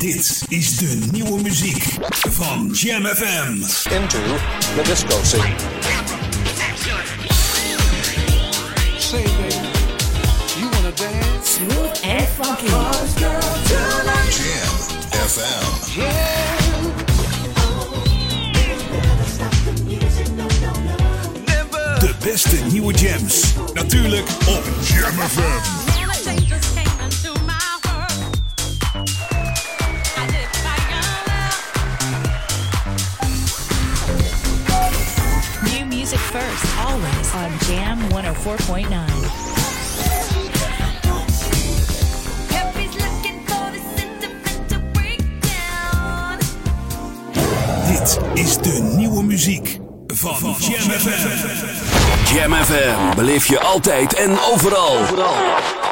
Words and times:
Dit 0.00 0.42
is 0.48 0.76
de 0.76 0.98
nieuwe 1.10 1.42
muziek 1.42 1.84
van 2.30 2.70
Jam 2.72 3.04
FM. 3.06 3.52
into 3.94 4.18
the 4.76 4.82
disco 4.84 5.22
scene. 5.22 5.54
Say, 8.98 9.22
baby, 9.22 9.54
you 10.58 10.68
wanna 10.70 10.92
dance? 10.94 11.50
Smooth 11.50 12.00
and 12.04 12.28
funky. 12.28 12.66
Jam 13.68 14.06
FM. 15.28 16.00
Yeah. 16.00 16.20
De 21.98 22.14
beste 22.24 22.56
nieuwe 22.70 22.94
jams. 22.94 23.54
Natuurlijk 23.74 24.28
op 24.48 24.64
Jam 24.86 25.28
FM. 25.28 25.88
104.9. 38.34 38.36
Dit 47.86 48.18
is 48.34 48.56
de 48.56 48.92
nieuwe 48.96 49.22
muziek 49.22 49.78
van, 50.06 50.56
Jam 50.58 50.90
FM. 50.90 52.34
Jam 52.34 52.54
FM 52.54 53.16
beleef 53.16 53.46
je 53.46 53.60
altijd 53.60 54.14
en 54.14 54.38
overal. 54.52 54.96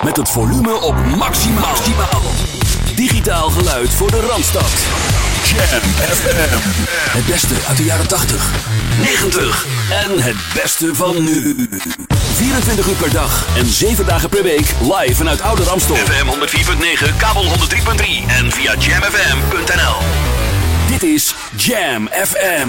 Met 0.04 0.16
het 0.16 0.28
volume 0.28 0.74
op 0.74 0.94
maximaal. 1.16 1.74
Digitaal 2.94 3.50
geluid 3.50 3.94
voor 3.94 4.10
de 4.10 4.20
Randstad. 4.20 4.70
Jam 5.44 5.82
FM. 5.92 6.58
Het 7.16 7.26
beste 7.26 7.54
uit 7.68 7.76
de 7.76 7.84
jaren 7.84 8.08
80, 8.08 8.52
90 9.00 9.77
en 9.90 10.22
het 10.22 10.36
beste 10.54 10.94
van 10.94 11.24
nu. 11.24 11.68
24 12.34 12.86
uur 12.88 12.94
per 12.94 13.10
dag 13.10 13.46
en 13.56 13.66
7 13.66 14.06
dagen 14.06 14.28
per 14.28 14.42
week 14.42 14.74
live 14.80 15.14
vanuit 15.14 15.40
Oude 15.40 15.62
Ramstel. 15.62 15.96
FM 15.96 16.26
104.9, 17.10 17.16
kabel 17.16 17.44
103.3 17.44 17.50
en 18.28 18.52
via 18.52 18.74
jamfm.nl. 18.78 19.96
Dit 20.88 21.02
is 21.02 21.34
Jam 21.56 22.08
FM. 22.08 22.68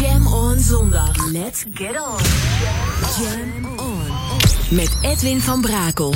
Jam 0.00 0.26
on 0.26 0.58
zondag. 0.58 1.30
Let's 1.32 1.64
get 1.74 2.00
on. 2.00 2.18
Jam 3.18 3.78
on. 3.78 4.10
Met 4.68 4.90
Edwin 5.02 5.40
van 5.40 5.60
Brakel. 5.60 6.14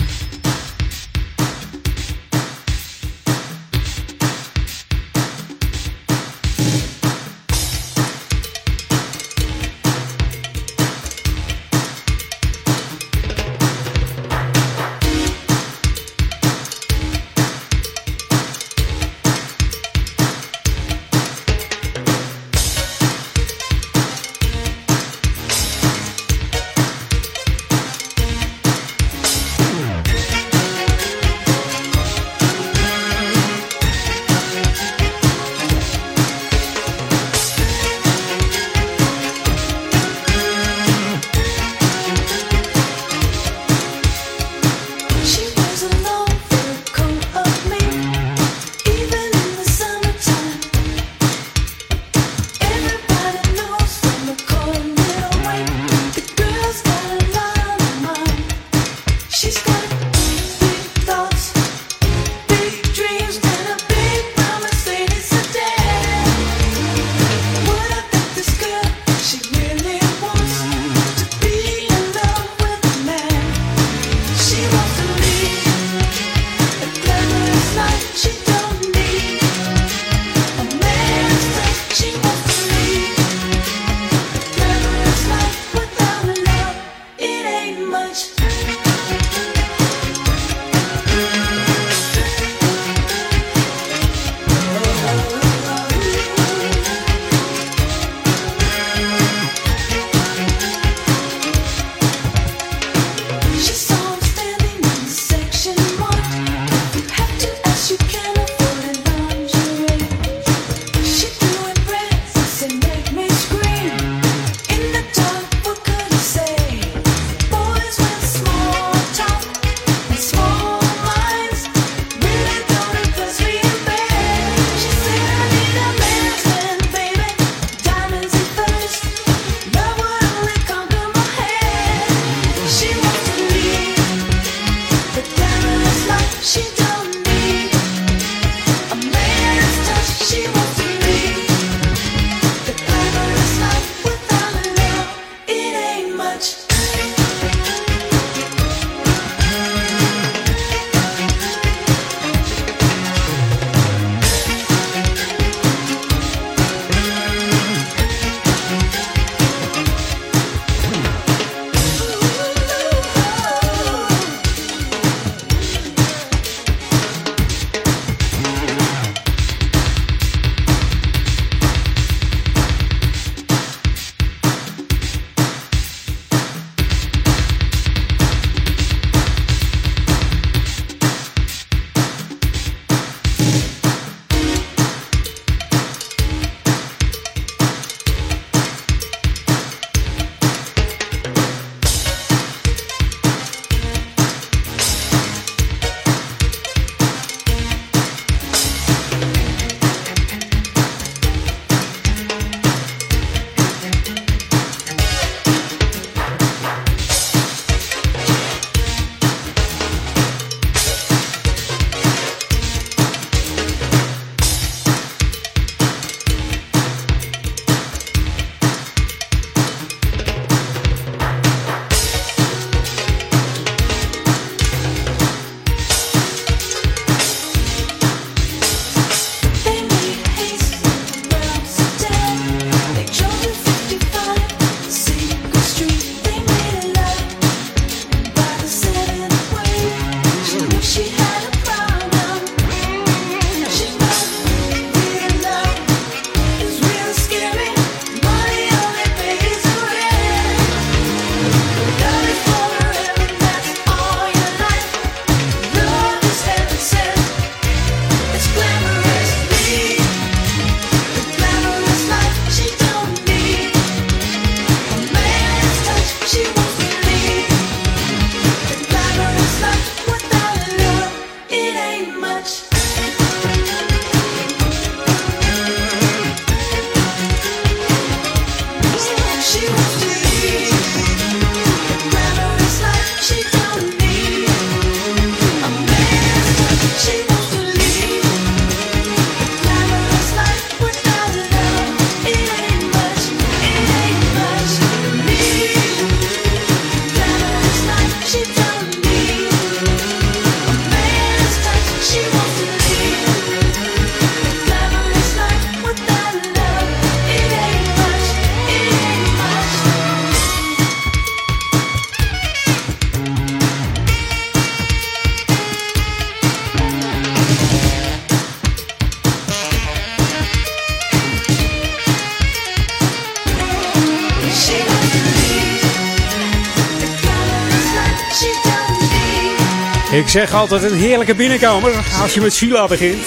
Zeg 330.35 330.55
altijd 330.55 330.83
een 330.83 330.97
heerlijke 330.97 331.35
binnenkomer 331.35 331.93
als 332.23 332.35
je 332.35 332.41
met 332.41 332.55
Sheila 332.55 332.87
begint. 332.87 333.27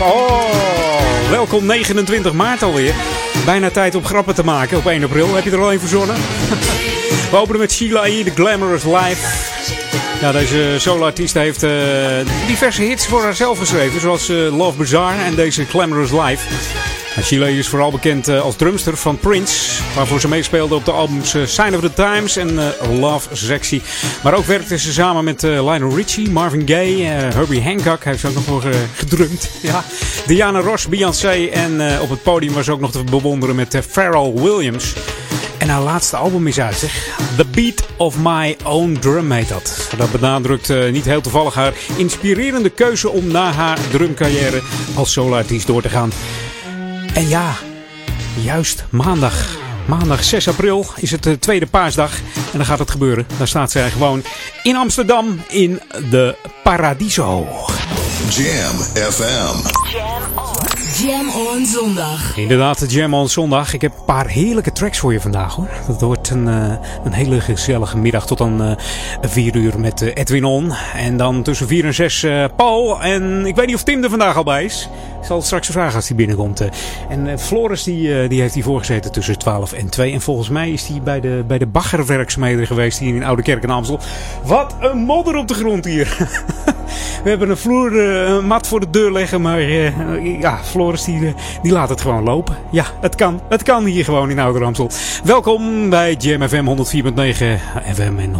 Oh, 0.00 1.30
welkom 1.30 1.66
29 1.66 2.32
maart 2.32 2.62
alweer. 2.62 2.94
Bijna 3.44 3.70
tijd 3.70 3.94
om 3.94 4.04
grappen 4.04 4.34
te 4.34 4.44
maken 4.44 4.78
op 4.78 4.86
1 4.86 5.02
april. 5.02 5.34
Heb 5.34 5.44
je 5.44 5.50
er 5.50 5.60
al 5.60 5.72
een 5.72 5.80
verzonnen? 5.80 6.16
We 7.30 7.36
openen 7.36 7.60
met 7.60 7.72
Sheila 7.72 8.04
hier, 8.04 8.24
de 8.24 8.30
Glamorous 8.30 8.84
Life. 8.84 9.26
Ja, 10.20 10.32
deze 10.32 10.74
solo-artiest 10.78 11.34
heeft 11.34 11.62
uh, 11.62 11.70
diverse 12.46 12.82
hits 12.82 13.06
voor 13.06 13.22
haarzelf 13.22 13.58
geschreven. 13.58 14.00
Zoals 14.00 14.30
uh, 14.30 14.56
Love 14.56 14.78
Bazaar 14.78 15.18
en 15.18 15.34
deze 15.34 15.64
Glamorous 15.64 16.10
Life. 16.10 16.46
Sheila 17.22 17.46
is 17.46 17.68
vooral 17.68 17.90
bekend 17.90 18.28
uh, 18.28 18.40
als 18.40 18.56
drumster 18.56 18.96
van 18.96 19.18
Prince. 19.18 19.82
Waarvoor 19.94 20.20
ze 20.20 20.28
meespeelde 20.28 20.74
op 20.74 20.84
de 20.84 20.90
albums 20.90 21.34
uh, 21.34 21.46
Sign 21.46 21.74
of 21.74 21.80
the 21.80 21.92
Times 21.94 22.36
en 22.36 22.52
uh, 22.54 23.00
Love 23.00 23.36
Sexy. 23.36 23.80
Maar 24.22 24.34
ook 24.34 24.44
werkte 24.44 24.78
ze 24.78 24.92
samen 24.92 25.24
met 25.24 25.42
Lionel 25.42 25.96
Richie, 25.96 26.30
Marvin 26.30 26.62
Gaye, 26.68 27.04
Herbie 27.04 27.62
Hancock. 27.62 28.04
Hij 28.04 28.12
heeft 28.12 28.24
ook 28.24 28.34
nog 28.34 28.44
voor 28.44 28.64
gedrumd. 28.94 29.50
Ja. 29.62 29.84
Diana 30.26 30.60
Ross, 30.60 30.88
Beyoncé. 30.88 31.46
En 31.52 32.00
op 32.00 32.10
het 32.10 32.22
podium 32.22 32.52
was 32.52 32.68
ook 32.68 32.80
nog 32.80 32.90
te 32.90 33.04
bewonderen 33.04 33.56
met 33.56 33.78
Pharrell 33.90 34.32
Williams. 34.32 34.94
En 35.58 35.68
haar 35.68 35.82
laatste 35.82 36.16
album 36.16 36.46
is 36.46 36.60
uit, 36.60 36.76
zeg. 36.76 37.18
The 37.36 37.44
Beat 37.50 37.86
of 37.96 38.16
My 38.22 38.56
Own 38.64 38.96
Drum 39.00 39.30
heet 39.30 39.48
dat. 39.48 39.88
Dat 39.96 40.12
benadrukt 40.12 40.72
niet 40.90 41.04
heel 41.04 41.20
toevallig 41.20 41.54
haar 41.54 41.72
inspirerende 41.96 42.70
keuze 42.70 43.08
om 43.08 43.26
na 43.26 43.52
haar 43.52 43.78
drumcarrière 43.90 44.62
als 44.94 45.12
soloartiest 45.12 45.66
door 45.66 45.82
te 45.82 45.88
gaan. 45.88 46.10
En 47.18 47.28
ja, 47.28 47.56
juist 48.42 48.84
maandag. 48.90 49.56
Maandag 49.86 50.24
6 50.24 50.48
april 50.48 50.86
is 50.96 51.10
het 51.10 51.22
de 51.22 51.38
tweede 51.38 51.66
paasdag. 51.66 52.12
En 52.34 52.56
dan 52.56 52.64
gaat 52.64 52.78
het 52.78 52.90
gebeuren. 52.90 53.26
Dan 53.36 53.46
staat 53.46 53.70
zij 53.70 53.90
gewoon 53.90 54.22
in 54.62 54.76
Amsterdam 54.76 55.40
in 55.48 55.80
de 56.10 56.36
Paradiso. 56.62 57.46
Jam 58.28 58.76
FM. 58.94 59.56
Jam 59.92 60.22
on. 60.34 60.77
Jam 61.02 61.28
on 61.28 61.66
zondag. 61.66 62.36
Inderdaad, 62.36 62.78
de 62.78 62.86
Jam 62.86 63.14
on 63.14 63.28
zondag. 63.28 63.74
Ik 63.74 63.80
heb 63.80 63.92
een 63.98 64.04
paar 64.04 64.26
heerlijke 64.26 64.72
tracks 64.72 64.98
voor 64.98 65.12
je 65.12 65.20
vandaag 65.20 65.54
hoor. 65.54 65.68
Dat 65.86 66.00
wordt 66.00 66.30
een, 66.30 66.46
uh, 66.46 66.72
een 67.04 67.12
hele 67.12 67.40
gezellige 67.40 67.96
middag 67.96 68.26
tot 68.26 68.38
dan 68.38 68.62
uh, 68.62 68.72
4 69.22 69.56
uur 69.56 69.80
met 69.80 70.02
uh, 70.02 70.10
Edwin 70.14 70.44
On. 70.44 70.72
En 70.96 71.16
dan 71.16 71.42
tussen 71.42 71.66
4 71.66 71.84
en 71.84 71.94
6 71.94 72.26
Paul. 72.56 73.02
En 73.02 73.46
ik 73.46 73.56
weet 73.56 73.66
niet 73.66 73.74
of 73.74 73.82
Tim 73.82 74.02
er 74.02 74.10
vandaag 74.10 74.36
al 74.36 74.44
bij 74.44 74.64
is. 74.64 74.88
Ik 75.20 75.24
zal 75.24 75.36
het 75.36 75.46
straks 75.46 75.68
vragen 75.68 75.94
als 75.94 76.08
hij 76.08 76.16
binnenkomt. 76.16 76.68
En 77.08 77.38
Floris 77.38 77.82
die, 77.82 78.28
die 78.28 78.40
heeft 78.40 78.54
hier 78.54 78.62
voorgezeten 78.62 79.12
tussen 79.12 79.38
12 79.38 79.72
en 79.72 79.88
2. 79.88 80.12
En 80.12 80.20
volgens 80.20 80.48
mij 80.48 80.70
is 80.70 80.86
hij 80.86 81.02
bij 81.02 81.20
de, 81.20 81.44
bij 81.46 81.58
de 81.58 82.66
geweest 82.66 82.98
hier 82.98 83.14
in 83.14 83.24
Oude 83.24 83.42
Kerk 83.42 83.62
in 83.62 83.70
Amstel. 83.70 84.00
Wat 84.44 84.74
een 84.80 84.98
modder 84.98 85.36
op 85.36 85.48
de 85.48 85.54
grond 85.54 85.84
hier. 85.84 86.16
We 87.22 87.28
hebben 87.28 87.50
een 87.50 87.56
vloer, 87.56 87.92
mat 88.44 88.66
voor 88.66 88.80
de 88.80 88.90
deur 88.90 89.12
leggen. 89.12 89.40
Maar 89.40 89.60
ja, 90.22 90.58
Floris 90.64 90.87
die, 90.96 91.34
die 91.62 91.72
laat 91.72 91.88
het 91.88 92.00
gewoon 92.00 92.22
lopen. 92.22 92.56
Ja, 92.70 92.84
het 93.00 93.14
kan. 93.14 93.40
Het 93.48 93.62
kan 93.62 93.84
hier 93.84 94.04
gewoon 94.04 94.30
in 94.30 94.38
Oude 94.38 94.64
Amstel. 94.64 94.90
Welkom 95.24 95.90
bij 95.90 96.14
Jam 96.14 96.48
FM 96.48 96.64
104.9 96.64 97.14
FM 97.94 98.18
en 98.18 98.34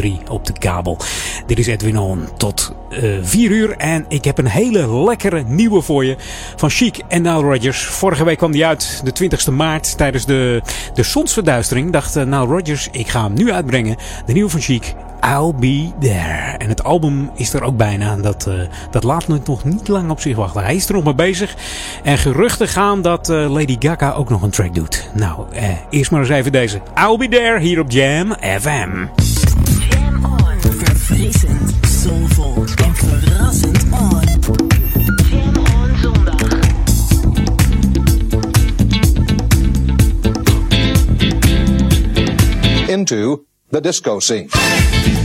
103.3 0.00 0.28
op 0.28 0.46
de 0.46 0.52
kabel. 0.52 0.98
Dit 1.46 1.58
is 1.58 1.66
Edwin 1.66 1.98
On 1.98 2.28
tot 2.36 2.74
uh, 2.90 3.18
4 3.22 3.50
uur. 3.50 3.76
En 3.76 4.04
ik 4.08 4.24
heb 4.24 4.38
een 4.38 4.46
hele 4.46 5.04
lekkere 5.04 5.42
nieuwe 5.46 5.82
voor 5.82 6.04
je 6.04 6.16
van 6.56 6.70
Chic 6.70 7.00
en 7.08 7.22
Nile 7.22 7.40
Rodgers. 7.40 7.84
Vorige 7.84 8.24
week 8.24 8.38
kwam 8.38 8.52
die 8.52 8.66
uit, 8.66 9.00
de 9.04 9.12
20ste 9.24 9.52
maart, 9.52 9.96
tijdens 9.96 10.26
de, 10.26 10.62
de 10.94 11.02
zonsverduistering. 11.02 11.92
Dacht 11.92 12.16
uh, 12.16 12.24
Nile 12.24 12.44
Rodgers, 12.44 12.88
ik 12.92 13.08
ga 13.08 13.22
hem 13.22 13.34
nu 13.34 13.52
uitbrengen. 13.52 13.96
De 14.26 14.32
nieuwe 14.32 14.50
van 14.50 14.60
Chic, 14.60 14.94
I'll 15.24 15.54
Be 15.54 15.90
There. 16.00 16.56
En 16.58 16.68
het 16.68 16.84
album 16.84 17.30
is 17.34 17.52
er 17.52 17.62
ook 17.62 17.76
bijna. 17.76 18.16
Dat, 18.16 18.46
uh, 18.48 18.54
dat 18.90 19.04
laat 19.04 19.28
nog 19.28 19.64
niet 19.64 19.88
lang 19.88 20.10
op 20.10 20.20
zich 20.20 20.36
wachten. 20.36 20.62
Hij 20.62 20.74
is 20.74 20.88
er 20.88 20.94
nog 20.94 21.04
mee 21.04 21.14
bezig. 21.14 21.56
En 22.02 22.18
geruchten 22.18 22.68
gaan 22.68 23.02
dat 23.02 23.28
uh, 23.28 23.50
Lady 23.50 23.76
Gaga 23.78 24.12
ook 24.12 24.28
nog 24.28 24.42
een 24.42 24.50
track 24.50 24.74
doet. 24.74 25.10
Nou, 25.14 25.46
uh, 25.54 25.62
eerst 25.90 26.10
maar 26.10 26.20
eens 26.20 26.28
even 26.28 26.52
deze. 26.52 26.80
I'll 26.94 27.16
Be 27.16 27.28
There 27.28 27.58
hier 27.58 27.80
op 27.80 27.90
Jam 27.90 28.34
FM. 28.60 29.06
Jam 29.90 30.24
on. 30.24 30.60
Verfrissend, 30.60 31.72
soulvol 31.86 32.64
en 32.84 32.94
verrassend 32.94 33.84
on. 33.90 34.20
Jam 35.30 35.56
on 35.56 35.96
zondag. 35.96 36.42
Into 42.86 43.53
the 43.74 43.80
disco 43.80 44.20
scene. 44.20 45.23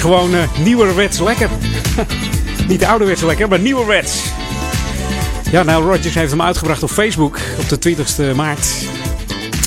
Gewoon 0.00 0.34
eh 0.34 0.42
nieuwerwets 0.64 1.20
lekker. 1.20 1.48
Niet 2.68 2.84
ouderwets 2.84 3.22
lekker, 3.22 3.48
maar 3.48 3.58
nieuwerwets. 3.58 4.22
Ja, 5.50 5.62
nou, 5.62 5.84
Rogers 5.84 6.14
heeft 6.14 6.30
hem 6.30 6.42
uitgebracht 6.42 6.82
op 6.82 6.90
Facebook 6.90 7.38
op 7.58 7.68
de 7.68 7.78
20 7.78 8.34
maart. 8.34 8.66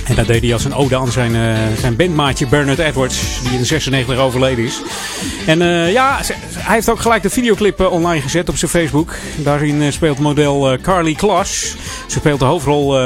En 0.06 0.16
dat 0.16 0.28
deed 0.28 0.42
hij 0.42 0.54
als 0.54 0.66
een 0.66 0.74
ode 0.74 0.98
aan 0.98 1.12
zijn, 1.12 1.36
eh, 1.36 1.80
zijn 1.80 1.96
bandmaatje 1.96 2.48
Bernard 2.48 2.80
Edwards, 2.80 3.42
die 3.44 3.58
in 3.58 3.66
96 3.66 4.18
overleden 4.18 4.66
is. 4.66 4.82
En 5.46 5.62
eh, 5.62 5.92
ja, 5.92 6.20
hij 6.58 6.75
heeft 6.75 6.90
ook 6.90 7.00
gelijk 7.00 7.24
de 7.24 7.30
videoclip 7.30 7.80
online 7.80 8.22
gezet 8.22 8.50
op 8.50 8.58
zijn 8.58 8.72
Facebook. 8.72 9.16
Daarin 9.36 9.94
speelt 9.94 10.20
model 10.20 10.78
Carly 10.82 11.13
Kloss. 11.13 11.75
Ze 12.08 12.20
speelt 12.20 12.40
de 12.40 12.46
hoofdrol. 12.46 12.98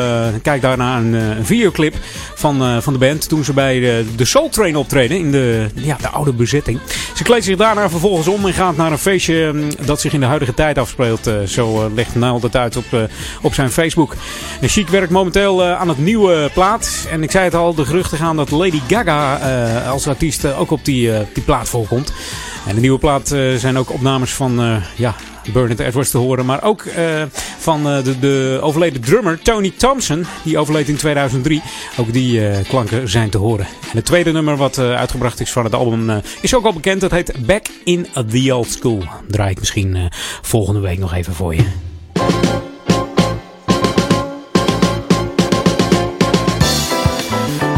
kijk 0.41 0.61
daarna 0.61 0.97
een, 0.97 1.13
een 1.13 1.45
videoclip 1.45 1.95
van, 2.35 2.81
van 2.81 2.93
de 2.93 2.99
band 2.99 3.29
toen 3.29 3.43
ze 3.43 3.53
bij 3.53 3.79
de, 3.79 4.05
de 4.15 4.25
Soul 4.25 4.49
Train 4.49 4.75
optreden 4.75 5.17
in 5.17 5.31
de, 5.31 5.67
ja, 5.73 5.97
de 6.01 6.09
oude 6.09 6.33
bezetting. 6.33 6.79
Ze 7.17 7.23
kleedt 7.23 7.45
zich 7.45 7.57
daarna 7.57 7.89
vervolgens 7.89 8.27
om 8.27 8.45
en 8.45 8.53
gaat 8.53 8.77
naar 8.77 8.91
een 8.91 8.97
feestje 8.97 9.51
mm, 9.53 9.69
dat 9.85 10.01
zich 10.01 10.13
in 10.13 10.19
de 10.19 10.25
huidige 10.25 10.53
tijd 10.53 10.77
afspeelt. 10.77 11.27
Eh, 11.27 11.41
zo 11.41 11.83
eh, 11.83 11.93
legt 11.93 12.15
Nile 12.15 12.39
dat 12.39 12.55
uit 12.55 12.77
op, 12.77 12.93
eh, 12.93 13.01
op 13.41 13.53
zijn 13.53 13.71
Facebook. 13.71 14.15
En 14.61 14.69
Chic 14.69 14.87
werkt 14.87 15.11
momenteel 15.11 15.63
aan 15.63 15.87
het 15.87 15.97
nieuwe 15.97 16.49
plaat. 16.53 17.07
En 17.09 17.23
ik 17.23 17.31
zei 17.31 17.43
het 17.43 17.55
al, 17.55 17.73
de 17.73 17.85
geruchten 17.85 18.17
gaan 18.17 18.35
dat 18.35 18.51
Lady 18.51 18.81
Gaga 18.87 19.35
als 19.89 20.07
artiest 20.07 20.53
ook 20.53 20.71
op 20.71 20.85
die, 20.85 21.11
die 21.33 21.43
plaat 21.43 21.69
voorkomt. 21.69 22.13
En 22.67 22.75
de 22.75 22.81
nieuwe 22.81 22.99
plaat 22.99 23.27
zijn 23.57 23.77
ook 23.77 23.93
opnames 23.93 24.33
van 24.33 24.81
ja, 24.95 25.15
Bernard 25.53 25.79
Edwards 25.79 26.09
te 26.11 26.17
horen. 26.17 26.45
Maar 26.45 26.63
ook 26.63 26.83
van 27.67 27.87
eh, 27.87 28.03
de, 28.03 28.19
de 28.19 28.59
overleden 28.61 29.01
drummer 29.01 29.39
Tony 29.39 29.73
Thompson. 29.77 30.25
Die 30.43 30.57
overleed 30.57 30.87
in 30.87 30.95
2003. 30.95 31.61
Ook 31.97 32.13
die 32.13 32.47
eh, 32.47 32.67
klanken 32.69 33.09
zijn 33.09 33.29
te 33.29 33.37
horen. 33.37 33.65
En 33.65 33.95
het 33.95 34.05
tweede 34.05 34.31
nummer 34.31 34.57
wat 34.57 34.77
eh, 34.77 34.95
uitgebracht 34.95 35.39
is 35.39 35.51
van 35.51 35.63
het 35.63 35.73
album 35.73 36.21
is 36.41 36.55
ook 36.55 36.65
al 36.65 36.73
bekend. 36.73 37.01
Dat 37.01 37.11
heet 37.11 37.45
Back 37.45 37.65
in 37.83 38.07
the 38.29 38.55
Old 38.55 38.71
School. 38.71 39.03
Draai 39.27 39.51
ik 39.51 39.59
misschien 39.59 40.09
volgende 40.41 40.79
week 40.79 40.99
nog 40.99 41.13
even 41.13 41.33
voor 41.33 41.55
je. 41.55 41.86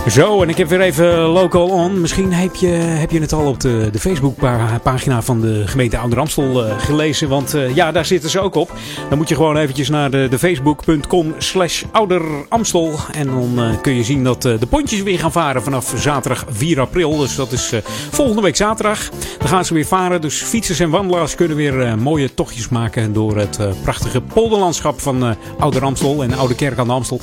Zo, 0.09 0.41
en 0.41 0.49
ik 0.49 0.57
heb 0.57 0.67
weer 0.67 0.81
even 0.81 1.17
local 1.17 1.67
on. 1.67 2.01
Misschien 2.01 2.33
heb 2.33 2.55
je, 2.55 2.67
heb 2.67 3.11
je 3.11 3.19
het 3.19 3.33
al 3.33 3.47
op 3.47 3.59
de, 3.59 3.89
de 3.91 3.99
Facebookpagina 3.99 5.21
van 5.21 5.41
de 5.41 5.67
gemeente 5.67 5.97
Ouder 5.97 6.19
Amstel 6.19 6.65
eh, 6.65 6.79
gelezen. 6.79 7.29
Want 7.29 7.53
eh, 7.53 7.75
ja, 7.75 7.91
daar 7.91 8.05
zitten 8.05 8.29
ze 8.29 8.39
ook 8.39 8.55
op. 8.55 8.71
Dan 9.09 9.17
moet 9.17 9.29
je 9.29 9.35
gewoon 9.35 9.57
eventjes 9.57 9.89
naar 9.89 10.11
de, 10.11 10.27
de 10.29 10.39
facebook.com 10.39 11.33
slash 11.37 11.83
Ouder 11.91 12.21
Amstel. 12.47 12.93
En 13.11 13.27
dan 13.27 13.53
eh, 13.57 13.81
kun 13.81 13.95
je 13.95 14.03
zien 14.03 14.23
dat 14.23 14.41
de 14.41 14.67
pontjes 14.69 15.01
weer 15.01 15.19
gaan 15.19 15.31
varen 15.31 15.63
vanaf 15.63 15.93
zaterdag 15.95 16.45
4 16.49 16.79
april. 16.79 17.17
Dus 17.17 17.35
dat 17.35 17.51
is 17.51 17.73
volgende 18.11 18.41
week 18.41 18.55
zaterdag. 18.55 19.09
Dan 19.37 19.47
gaan 19.47 19.65
ze 19.65 19.73
weer 19.73 19.85
varen. 19.85 20.21
Dus 20.21 20.41
fietsers 20.41 20.79
en 20.79 20.89
wandelaars 20.89 21.35
kunnen 21.35 21.57
weer 21.57 21.97
mooie 21.97 22.33
tochtjes 22.33 22.69
maken 22.69 23.13
door 23.13 23.37
het 23.37 23.59
prachtige 23.83 24.21
polderlandschap 24.21 25.01
van 25.01 25.35
Ouder 25.59 25.83
Amstel 25.83 26.23
en 26.23 26.33
Oude 26.33 26.55
Kerk 26.55 26.77
aan 26.77 26.87
de 26.87 26.93
Amstel. 26.93 27.19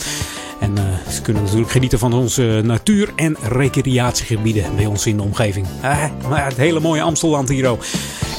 En 0.61 0.79
eh, 0.79 1.11
ze 1.11 1.23
kunnen 1.23 1.43
natuurlijk 1.43 1.71
genieten 1.71 1.99
van 1.99 2.13
onze 2.13 2.61
natuur- 2.65 3.13
en 3.17 3.37
recreatiegebieden 3.43 4.77
bij 4.77 4.87
ons 4.87 5.07
in 5.07 5.17
de 5.17 5.23
omgeving. 5.23 5.67
Eh, 5.83 6.05
maar 6.29 6.45
het 6.45 6.57
hele 6.57 6.81
mooie 6.81 7.03
Amstelland 7.03 7.49
hier 7.49 7.69
ook. 7.69 7.85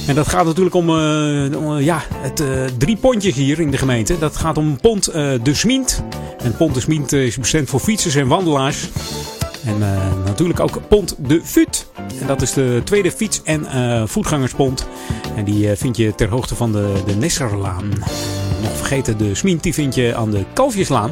En 0.08 0.16
dat 0.16 0.28
gaat 0.28 0.46
natuurlijk 0.46 0.76
om, 0.76 0.90
eh, 0.90 1.86
ja, 1.86 2.04
het, 2.12 2.40
eh, 2.40 2.48
drie 2.78 2.98
pontjes 2.98 3.36
hier 3.36 3.60
in 3.60 3.72
de 3.72 3.78
gemeente. 3.78 4.20
Dat 4.20 4.36
gaat 4.38 4.58
om 4.58 4.80
Pont 4.82 5.06
de 5.44 5.54
Smient. 5.54 6.04
En 6.44 6.56
Pont 6.58 6.74
de 6.74 6.80
Smient 6.80 7.14
eh, 7.14 7.26
is 7.26 7.38
bestemd 7.38 7.70
voor 7.70 7.80
fietsers 7.80 8.16
en 8.16 8.28
wandelaars. 8.28 8.90
En 9.66 9.80
natuurlijk 10.26 10.60
ook 10.60 10.88
Pont 10.88 11.16
de 11.18 11.42
Fut. 11.44 11.88
En 12.22 12.28
dat 12.28 12.42
is 12.42 12.54
de 12.54 12.82
tweede 12.84 13.12
fiets- 13.12 13.42
en 13.44 13.68
voetgangerspont. 14.10 14.88
En 15.36 15.44
die 15.44 15.76
vind 15.76 15.98
je 15.98 16.16
ter 16.16 16.30
hoogte 16.30 16.56
van 16.56 16.72
de, 16.72 16.94
de 17.06 17.16
Nesserlaan. 17.16 17.90
Nog 18.62 18.78
vergeten, 18.78 19.18
de 19.18 19.36
Smient 19.36 19.64
die 19.64 19.74
vind 19.74 19.96
je 19.96 20.16
aan 20.16 20.32
de 20.32 20.46
Kalfjeslaan 20.54 21.12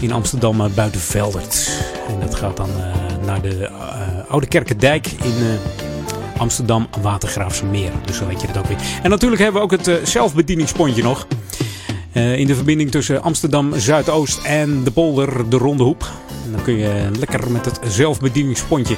in 0.00 0.12
Amsterdam 0.12 0.60
eh, 0.60 0.66
buiten 0.74 1.00
Veldert. 1.00 1.70
En 2.08 2.20
dat 2.20 2.34
gaat 2.34 2.56
dan 2.56 2.68
eh, 2.68 3.26
naar 3.26 3.42
de 3.42 3.64
eh, 3.66 3.72
Oude 4.28 4.46
Kerkendijk 4.46 5.06
in 5.06 5.58
Amsterdam 6.36 6.88
Watergraafsmeer. 7.02 7.92
Dus 8.04 8.16
zo 8.16 8.26
weet 8.26 8.40
je 8.40 8.46
het 8.46 8.58
ook 8.58 8.66
weer. 8.66 8.76
En 9.02 9.10
natuurlijk 9.10 9.42
hebben 9.42 9.60
we 9.60 9.66
ook 9.66 9.84
het 9.84 10.08
zelfbedieningspontje 10.08 11.02
nog. 11.02 11.26
In 12.12 12.46
de 12.46 12.54
verbinding 12.54 12.90
tussen 12.90 13.22
Amsterdam 13.22 13.78
Zuidoost 13.78 14.44
en 14.44 14.84
de 14.84 14.90
polder 14.90 15.50
de 15.50 15.56
Ronde 15.56 15.82
Hoep. 15.82 16.10
En 16.50 16.56
dan 16.56 16.64
kun 16.64 16.76
je 16.76 17.10
lekker 17.18 17.50
met 17.50 17.64
het 17.64 17.80
zelfbedieningspontje. 17.88 18.96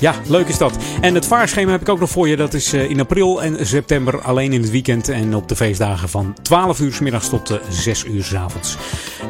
Ja, 0.00 0.14
leuk 0.26 0.48
is 0.48 0.58
dat. 0.58 0.72
En 1.00 1.14
het 1.14 1.26
vaarschema 1.26 1.70
heb 1.70 1.80
ik 1.80 1.88
ook 1.88 2.00
nog 2.00 2.10
voor 2.10 2.28
je. 2.28 2.36
Dat 2.36 2.54
is 2.54 2.72
eh, 2.72 2.90
in 2.90 3.00
april 3.00 3.42
en 3.42 3.66
september 3.66 4.20
alleen 4.20 4.52
in 4.52 4.60
het 4.60 4.70
weekend. 4.70 5.08
En 5.08 5.34
op 5.34 5.48
de 5.48 5.56
feestdagen 5.56 6.08
van 6.08 6.34
12 6.42 6.80
uur 6.80 6.92
s 6.92 7.00
middags 7.00 7.28
tot 7.28 7.50
eh, 7.50 7.56
6 7.68 8.04
uur 8.04 8.24
s 8.24 8.34
avonds. 8.34 8.76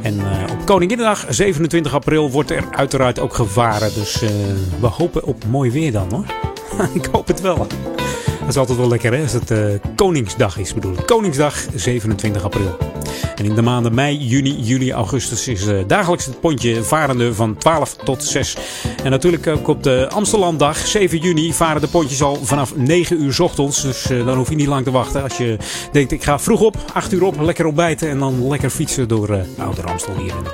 En 0.03 0.19
eh, 0.19 0.53
op 0.53 0.67
Koninginnedag 0.67 1.27
27 1.29 1.95
april 1.95 2.31
wordt 2.31 2.51
er 2.51 2.65
uiteraard 2.71 3.19
ook 3.19 3.35
gevaren. 3.35 3.95
Dus 3.95 4.23
eh, 4.23 4.31
we 4.81 4.87
hopen 4.87 5.25
op 5.25 5.45
mooi 5.45 5.71
weer 5.71 5.93
dan 5.93 6.13
hoor. 6.13 6.27
ik 7.03 7.09
hoop 7.13 7.27
het 7.27 7.41
wel. 7.41 7.67
Dat 8.45 8.53
is 8.53 8.61
altijd 8.61 8.79
wel 8.79 8.89
lekker 8.89 9.13
hè, 9.13 9.23
als 9.23 9.33
het 9.33 9.51
eh, 9.51 9.59
Koningsdag 9.97 10.59
is 10.59 10.75
bedoel 10.75 10.93
ik. 10.93 11.07
Koningsdag 11.07 11.67
27 11.75 12.45
april. 12.45 12.77
En 13.37 13.45
in 13.45 13.55
de 13.55 13.63
maanden 13.63 13.95
mei, 13.95 14.17
juni, 14.17 14.61
juli, 14.61 14.93
augustus 14.93 15.49
is 15.49 15.67
eh, 15.67 15.79
dagelijks 15.87 16.25
het 16.25 16.41
pontje 16.41 16.83
varende 16.83 17.35
van 17.35 17.57
12 17.57 17.97
tot 17.97 18.25
6. 18.25 18.57
En 19.03 19.11
natuurlijk 19.11 19.47
ook 19.47 19.69
op 19.69 19.83
de 19.83 20.09
Amsterdamdag 20.11 20.77
7 20.77 21.19
juni 21.19 21.53
varen 21.53 21.81
de 21.81 21.89
pontjes 21.89 22.23
al 22.23 22.39
vanaf 22.43 22.77
9 22.77 23.23
uur 23.23 23.43
ochtends. 23.43 23.83
Dus 23.83 24.11
eh, 24.11 24.27
dan 24.27 24.37
hoef 24.37 24.49
je 24.49 24.55
niet 24.55 24.67
lang 24.67 24.85
te 24.85 24.91
wachten. 24.91 25.23
Als 25.23 25.37
je 25.37 25.57
denkt 25.93 26.13
ik 26.13 26.25
ga 26.25 26.39
vroeg 26.39 26.61
op, 26.61 26.77
8 26.93 27.13
uur 27.13 27.23
op, 27.23 27.41
lekker 27.41 27.67
ontbijten 27.67 28.09
en 28.09 28.19
dan 28.19 28.49
lekker 28.49 28.71
fietsen 28.71 29.09
door 29.09 29.29
eh 29.29 29.41
Ouder 29.59 29.87
Amstel 29.87 30.17
hier 30.17 30.35
in 30.35 30.47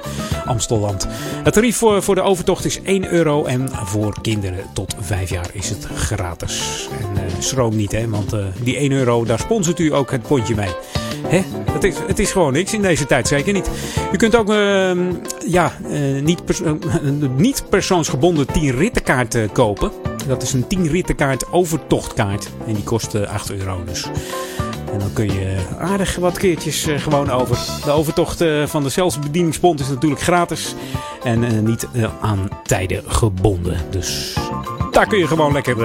Amstelland. 0.46 1.06
Het 1.44 1.54
tarief 1.54 1.76
voor, 1.76 2.02
voor 2.02 2.14
de 2.14 2.22
overtocht 2.22 2.64
is 2.64 2.82
1 2.82 3.12
euro 3.12 3.44
en 3.44 3.68
voor 3.84 4.14
kinderen 4.22 4.64
tot 4.72 4.94
5 5.00 5.30
jaar 5.30 5.50
is 5.52 5.68
het 5.68 5.86
gratis. 5.94 6.88
En 7.00 7.42
schroom 7.42 7.76
want 8.08 8.32
eh, 8.32 8.44
die 8.62 8.76
1 8.76 8.92
euro 8.92 9.24
daar 9.24 9.38
sponsort 9.38 9.78
u 9.78 9.94
ook 9.94 10.10
het 10.10 10.22
pontje 10.22 10.54
mee. 10.54 10.74
Hè? 11.26 11.42
Het, 11.72 11.84
is, 11.84 11.94
het 12.06 12.18
is 12.18 12.32
gewoon 12.32 12.52
niks 12.52 12.72
in 12.72 12.82
deze 12.82 13.06
tijd, 13.06 13.28
zeker 13.28 13.52
niet. 13.52 13.70
U 14.12 14.16
kunt 14.16 14.36
ook 14.36 14.50
eh, 14.50 14.92
ja, 15.46 15.72
eh, 15.90 16.22
niet, 16.22 16.42
eh, 16.62 16.72
niet 17.36 17.64
persoonsgebonden 17.68 18.46
10 18.46 18.70
rittenkaart 18.70 19.52
kopen. 19.52 19.90
Dat 20.26 20.42
is 20.42 20.52
een 20.52 20.66
10 20.66 20.88
rittenkaart 20.88 21.52
overtochtkaart. 21.52 22.50
En 22.66 22.74
die 22.74 22.84
kost 22.84 23.14
eh, 23.14 23.28
8 23.28 23.52
euro 23.52 23.84
dus. 23.84 24.06
En 24.92 24.98
dan 24.98 25.12
kun 25.12 25.24
je 25.24 25.56
aardig 25.78 26.16
wat 26.16 26.38
keertjes 26.38 26.86
gewoon 26.96 27.30
over. 27.30 27.58
De 27.84 27.90
overtocht 27.90 28.44
van 28.64 28.82
de 28.82 28.88
zelfbedieningspont 28.88 29.80
is 29.80 29.88
natuurlijk 29.88 30.22
gratis. 30.22 30.74
En 31.22 31.64
niet 31.64 31.86
aan 32.20 32.48
tijden 32.62 33.02
gebonden. 33.06 33.76
Dus 33.90 34.36
daar 34.90 35.06
kun 35.06 35.18
je 35.18 35.26
gewoon 35.26 35.52
lekker 35.52 35.76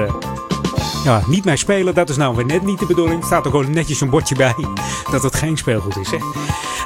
ja, 1.05 1.21
niet 1.27 1.45
mee 1.45 1.57
spelen. 1.57 1.93
Dat 1.93 2.09
is 2.09 2.17
nou 2.17 2.35
weer 2.35 2.45
net 2.45 2.63
niet 2.63 2.79
de 2.79 2.85
bedoeling. 2.85 3.24
Staat 3.25 3.45
er 3.45 3.51
gewoon 3.51 3.71
netjes 3.71 4.01
een 4.01 4.09
bordje 4.09 4.35
bij 4.35 4.53
dat 5.12 5.24
het 5.24 5.35
geen 5.35 5.57
speelgoed 5.57 5.97
is. 5.97 6.10
Hè? 6.12 6.17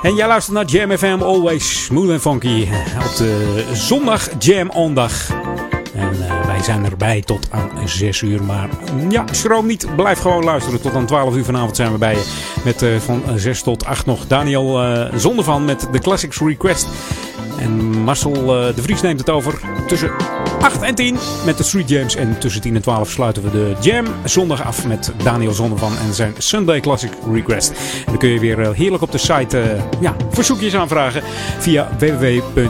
En 0.01 0.15
jij 0.15 0.27
luistert 0.27 0.55
naar 0.55 0.65
Jam 0.65 0.97
FM 0.97 1.17
Always 1.21 1.83
Smooth 1.83 2.11
and 2.11 2.21
Funky. 2.21 2.67
eh, 2.71 3.05
Op 3.05 3.15
de 3.17 3.65
zondag 3.73 4.27
Jam 4.39 4.69
On 4.69 4.93
dag. 4.93 5.29
En 5.29 5.37
eh, 5.37 5.68
zijn 6.63 6.85
erbij 6.85 7.21
tot 7.21 7.47
aan 7.51 7.69
6 7.85 8.21
uur. 8.21 8.43
Maar 8.43 8.69
mm, 8.93 9.11
ja, 9.11 9.25
schroom 9.31 9.65
niet. 9.65 9.95
Blijf 9.95 10.19
gewoon 10.19 10.43
luisteren. 10.43 10.81
Tot 10.81 10.93
aan 10.93 11.05
12 11.05 11.35
uur 11.35 11.43
vanavond 11.43 11.75
zijn 11.75 11.91
we 11.91 11.97
bij 11.97 12.13
je. 12.13 12.25
Met 12.63 12.81
eh, 12.81 12.89
van 12.97 13.23
6 13.35 13.61
tot 13.61 13.85
8 13.85 14.05
nog 14.05 14.27
Daniel 14.27 14.83
eh 14.83 15.13
Zondervan 15.15 15.65
met 15.65 15.87
de 15.91 15.99
Classics 15.99 16.39
Request. 16.39 16.87
En 17.59 18.01
Marcel 18.03 18.33
eh, 18.33 18.75
de 18.75 18.81
Vries 18.81 19.01
neemt 19.01 19.19
het 19.19 19.29
over 19.29 19.59
tussen 19.87 20.11
8 20.61 20.81
en 20.81 20.95
10 20.95 21.17
met 21.45 21.57
de 21.57 21.63
Street 21.63 21.89
Jams. 21.89 22.15
En 22.15 22.39
tussen 22.39 22.61
10 22.61 22.75
en 22.75 22.81
12 22.81 23.09
sluiten 23.09 23.43
we 23.43 23.51
de 23.51 23.75
Jam 23.79 24.05
zondag 24.23 24.63
af 24.63 24.87
met 24.87 25.11
Daniel 25.23 25.53
Zondervan 25.53 25.97
en 25.97 26.13
zijn 26.13 26.33
Sunday 26.37 26.79
Classic 26.79 27.11
Request. 27.33 27.69
En 27.69 27.75
dan 28.05 28.17
kun 28.17 28.29
je 28.29 28.39
weer 28.39 28.61
eh, 28.61 28.71
heerlijk 28.71 29.03
op 29.03 29.11
de 29.11 29.17
site 29.17 29.59
eh, 29.59 29.81
ja, 29.99 30.15
verzoekjes 30.29 30.75
aanvragen 30.75 31.23
via 31.59 31.89
www.jamfm.nl. 31.99 32.69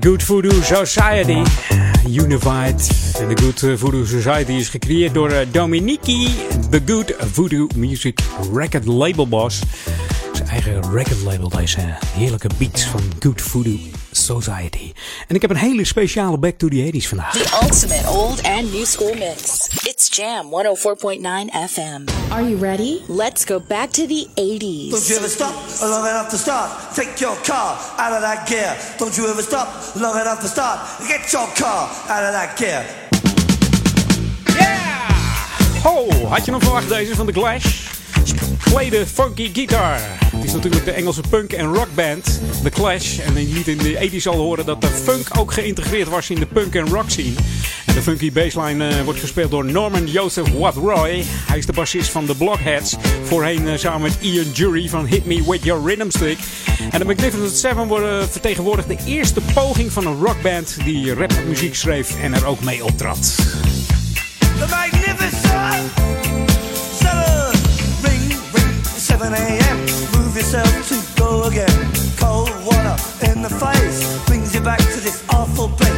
Good 0.00 0.22
Voodoo 0.22 0.62
Society. 0.62 1.42
Unified. 2.08 2.78
De 3.28 3.42
Good 3.42 3.78
Voodoo 3.78 4.04
Society 4.04 4.52
is 4.52 4.68
gecreëerd 4.68 5.14
door 5.14 5.30
eh, 5.30 5.46
Dominiki, 5.50 6.28
The 6.70 6.82
Good 6.86 7.14
Voodoo 7.32 7.66
Music 7.76 8.20
Record 8.54 8.86
Label 8.86 9.28
Boss. 9.28 9.60
Zijn 10.32 10.48
eigen 10.48 10.92
record 10.92 11.22
label, 11.22 11.48
deze 11.48 11.80
heerlijke 12.12 12.48
beats 12.58 12.84
van 12.84 13.00
Good 13.18 13.40
Voodoo 13.40 13.78
Society. 14.10 14.92
En 15.28 15.34
ik 15.34 15.40
heb 15.40 15.50
een 15.50 15.56
hele 15.56 15.84
speciale 15.84 16.38
Back 16.38 16.58
to 16.58 16.68
the 16.68 16.90
80s 16.92 17.08
vandaag. 17.08 17.32
The 17.32 17.58
ultimate 17.62 18.08
old 18.08 18.42
and 18.42 18.72
new 18.72 18.84
school 18.84 19.14
mix. 19.14 19.65
Jam 20.16 20.50
104.9 20.50 21.50
FM. 21.52 22.08
Are 22.32 22.40
you 22.40 22.56
ready? 22.56 23.02
Let's 23.06 23.44
go 23.44 23.60
back 23.60 23.90
to 23.90 24.06
the 24.06 24.26
80s. 24.38 24.90
Don't 24.90 25.08
you 25.10 25.16
ever 25.16 25.28
stop 25.28 25.52
long 25.82 26.06
enough 26.06 26.30
to 26.30 26.38
start? 26.38 26.70
Take 26.94 27.20
your 27.20 27.36
car 27.44 27.76
out 27.98 28.14
of 28.14 28.22
that 28.22 28.48
gear. 28.48 28.74
Don't 28.96 29.14
you 29.14 29.28
ever 29.28 29.42
stop 29.42 29.68
long 29.94 30.18
enough 30.18 30.40
to 30.40 30.48
start? 30.48 30.78
Get 31.06 31.30
your 31.32 31.46
car 31.54 31.90
out 32.08 32.24
of 32.24 32.32
that 32.32 32.56
gear. 32.56 32.82
Oh, 35.84 36.30
had 36.30 36.44
je 36.44 36.50
nog 36.50 36.62
verwacht 36.62 36.88
deze 36.88 37.14
van 37.14 37.26
The 37.26 37.32
Clash? 37.32 37.66
Play 38.70 38.90
the 38.90 39.06
funky 39.06 39.50
guitar. 39.52 39.98
Het 40.36 40.44
is 40.44 40.52
natuurlijk 40.52 40.84
de 40.84 40.92
Engelse 40.92 41.20
punk- 41.30 41.52
en 41.52 41.74
rockband 41.74 42.40
The 42.62 42.70
Clash. 42.70 43.18
En 43.18 43.48
je 43.48 43.54
liet 43.54 43.68
in 43.68 43.78
de 43.78 44.10
80s 44.10 44.26
al 44.26 44.36
horen 44.36 44.66
dat 44.66 44.80
de 44.80 44.88
funk 44.88 45.28
ook 45.38 45.52
geïntegreerd 45.52 46.08
was 46.08 46.30
in 46.30 46.38
de 46.38 46.46
punk- 46.46 46.74
en 46.74 46.88
rock 46.88 47.10
scene. 47.10 47.34
De 47.96 48.02
funky 48.02 48.32
bassline 48.32 48.88
eh, 48.88 49.02
wordt 49.04 49.20
gespeeld 49.20 49.50
door 49.50 49.64
Norman 49.64 50.06
Joseph 50.06 50.48
Watt-Roy. 50.48 51.24
Hij 51.46 51.58
is 51.58 51.66
de 51.66 51.72
bassist 51.72 52.10
van 52.10 52.26
The 52.26 52.36
Blockheads. 52.36 52.96
Voorheen 53.22 53.68
eh, 53.68 53.78
samen 53.78 54.00
met 54.00 54.16
Ian 54.20 54.50
Jury 54.52 54.88
van 54.88 55.06
Hit 55.06 55.24
Me 55.24 55.42
With 55.46 55.64
Your 55.64 55.86
Rhythm 55.86 56.08
Stick. 56.10 56.38
En 56.90 56.98
de 56.98 57.04
Magnificent 57.04 57.50
Seven 57.50 57.86
worden 57.86 58.28
vertegenwoordigd 58.28 58.88
de 58.88 58.98
eerste 59.06 59.40
poging 59.54 59.92
van 59.92 60.06
een 60.06 60.24
rockband 60.24 60.76
die 60.84 61.14
rapmuziek 61.14 61.74
schreef 61.74 62.22
en 62.22 62.34
er 62.34 62.46
ook 62.46 62.60
mee 62.60 62.84
optrad. 62.84 63.34
The 64.58 64.66
magnificent 64.70 65.90
seven. 66.98 67.50
Ring, 68.02 68.32
ring, 68.52 68.86
7 68.96 69.32
a.m. 69.32 69.78
Move 70.12 70.38
yourself 70.38 70.88
to 70.88 71.22
go 71.24 71.42
again. 71.42 71.90
Cold 72.18 72.50
water 72.64 72.96
in 73.34 73.42
the 73.42 73.50
face 73.50 74.24
brings 74.24 74.52
you 74.52 74.64
back 74.64 74.78
to 74.78 75.00
this 75.00 75.22
awful 75.28 75.68
place. 75.68 75.95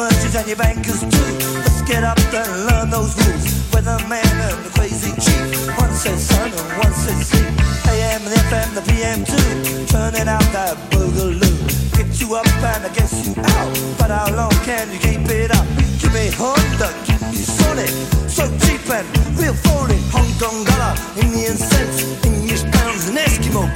And 0.00 0.48
your 0.48 0.56
bankers 0.56 1.00
too. 1.00 1.30
Let's 1.60 1.82
get 1.82 2.02
up 2.04 2.16
and 2.32 2.66
learn 2.72 2.88
those 2.88 3.12
rules. 3.20 3.68
Weatherman 3.68 4.24
and 4.24 4.64
the 4.64 4.70
crazy 4.72 5.12
chief. 5.20 5.68
One 5.76 5.92
says 5.92 6.26
sun 6.26 6.48
and 6.48 6.78
one 6.80 6.94
says 6.94 7.28
sea. 7.28 7.44
AM 7.92 8.24
and 8.24 8.32
FM, 8.48 8.72
the 8.72 8.82
PM 8.88 9.20
too. 9.28 9.84
Turning 9.92 10.26
out 10.26 10.46
that 10.56 10.78
boogaloo. 10.88 11.52
Get 11.98 12.18
you 12.18 12.34
up 12.34 12.46
and 12.46 12.86
I 12.86 12.88
guess 12.94 13.12
you 13.26 13.34
out. 13.36 13.76
But 13.98 14.08
how 14.08 14.34
long 14.34 14.56
can 14.64 14.90
you 14.90 14.98
keep 15.00 15.28
it 15.28 15.50
up? 15.50 15.66
Give 16.00 16.14
me 16.14 16.32
Honda, 16.32 16.88
give 17.04 17.20
me 17.28 17.36
Sonic. 17.36 17.92
So 18.24 18.48
cheap 18.64 18.80
and 18.88 19.04
real 19.36 19.52
phony. 19.52 20.00
Hong 20.16 20.32
Kong 20.40 20.64
dollar, 20.64 20.96
Indian 21.20 21.58
cents, 21.58 22.24
English 22.24 22.64
pounds 22.72 23.08
and 23.08 23.18
Eskimo 23.18 23.68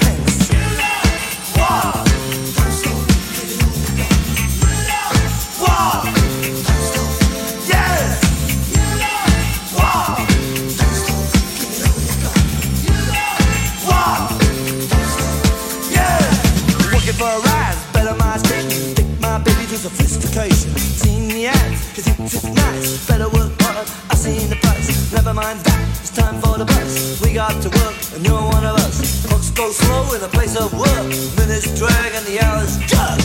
got 27.35 27.61
to 27.61 27.69
work, 27.69 27.97
and 28.15 28.25
you're 28.25 28.41
one 28.41 28.65
of 28.65 28.77
us. 28.77 29.27
Clocks 29.27 29.51
go 29.51 29.69
slow 29.73 30.15
in 30.15 30.21
the 30.21 30.29
place 30.29 30.57
of 30.57 30.73
work. 30.73 31.09
Minutes 31.37 31.77
drag 31.77 32.15
and 32.15 32.25
the 32.27 32.39
hours 32.41 32.79
jug. 32.87 33.19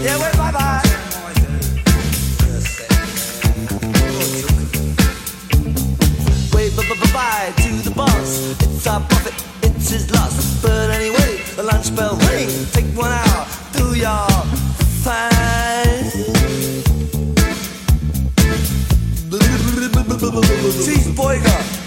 Yeah, 0.00 0.16
wait, 0.22 0.32
bye 0.38 0.50
bye. 0.50 0.82
Wave 6.54 6.74
bye 7.12 7.52
to 7.58 7.68
the 7.84 7.92
boss. 7.94 8.56
It's 8.62 8.86
our 8.86 9.00
profit, 9.00 9.34
it's 9.62 9.90
his 9.90 10.10
loss. 10.10 10.62
But 10.62 10.88
anyway, 10.90 11.42
the 11.54 11.64
lunch 11.64 11.94
bell 11.94 12.16
ring. 12.30 12.48
Take 12.72 12.86
one 12.96 13.12
hour, 13.12 13.46
do 13.72 13.94
your 13.94 14.26
fine. 15.04 15.66
Cheeseburger. 20.86 21.56
What 21.56 21.85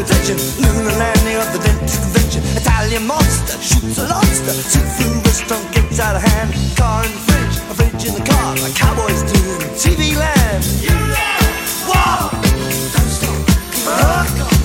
attention. 0.00 0.36
Lunar 0.62 0.96
landing 0.98 1.36
of 1.36 1.48
the 1.52 1.58
dentist 1.58 2.02
convention. 2.02 2.42
Italian 2.56 3.06
monster 3.06 3.58
shoots 3.60 3.98
a 3.98 4.06
lobster. 4.06 4.52
Seafood 4.52 5.24
restaurant 5.26 5.66
gets 5.72 5.98
out 6.00 6.16
of 6.16 6.22
hand. 6.22 6.54
Car 6.76 7.04
in 7.04 7.12
the 7.12 7.22
fridge, 7.26 7.56
a 7.70 7.74
fridge 7.74 8.04
in 8.08 8.14
the 8.14 8.24
car. 8.24 8.56
Like 8.62 8.74
cowboys 8.74 9.22
do 9.32 9.38
in 9.64 9.70
TV 9.74 10.16
land. 10.16 10.64
You 10.80 10.90
know, 10.90 11.28
whoa, 11.90 12.30
don't 12.94 13.10
stop, 13.10 14.57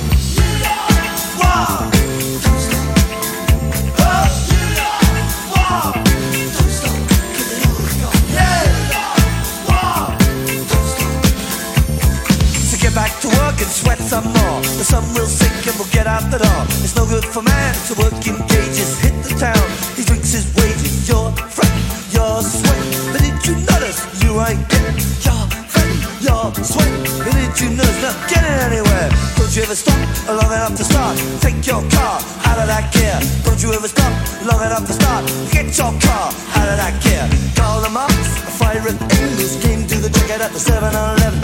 It's 16.13 16.95
no 16.95 17.07
good 17.07 17.25
for 17.25 17.41
man 17.41 17.73
to 17.89 17.93
work 17.97 18.13
in 18.27 18.37
cages. 18.45 19.01
Hit 19.01 19.17
the 19.25 19.33
town, 19.33 19.65
he 19.97 20.05
drinks 20.05 20.29
his 20.29 20.45
wages. 20.53 21.09
Your 21.09 21.33
friend, 21.49 21.73
your 22.13 22.37
sweat. 22.45 22.77
But 23.09 23.25
did 23.25 23.33
you 23.41 23.57
notice 23.65 24.05
you 24.21 24.37
ain't 24.45 24.61
getting 24.69 24.93
your 25.25 25.41
friend, 25.73 25.97
your 26.21 26.53
sweat? 26.61 26.93
But 27.17 27.33
did 27.33 27.57
you 27.57 27.73
notice 27.73 28.01
not 28.05 28.13
getting 28.29 28.57
anywhere? 28.61 29.09
Don't 29.41 29.49
you 29.57 29.63
ever 29.65 29.73
stop 29.73 29.97
long 30.29 30.53
enough 30.53 30.77
to 30.77 30.83
start? 30.85 31.17
Take 31.41 31.65
your 31.65 31.81
car 31.89 32.21
out 32.45 32.61
of 32.61 32.67
that 32.69 32.93
gear. 32.93 33.17
Don't 33.41 33.57
you 33.63 33.73
ever 33.73 33.87
stop 33.87 34.13
long 34.45 34.61
enough 34.61 34.85
to 34.85 34.93
start? 34.93 35.25
Get 35.49 35.73
your 35.73 35.97
car 35.97 36.29
out 36.29 36.69
of 36.69 36.77
that 36.77 36.93
gear. 37.01 37.25
Call 37.57 37.81
the 37.81 37.89
Marx, 37.89 38.13
a 38.13 38.53
fire 38.53 38.85
at 38.85 39.01
Engels 39.17 39.57
came 39.65 39.87
to 39.89 39.97
the 39.97 40.09
checkout 40.13 40.45
at 40.45 40.53
the 40.53 40.61
7-Eleven. 40.61 41.23
Marx 41.23 41.42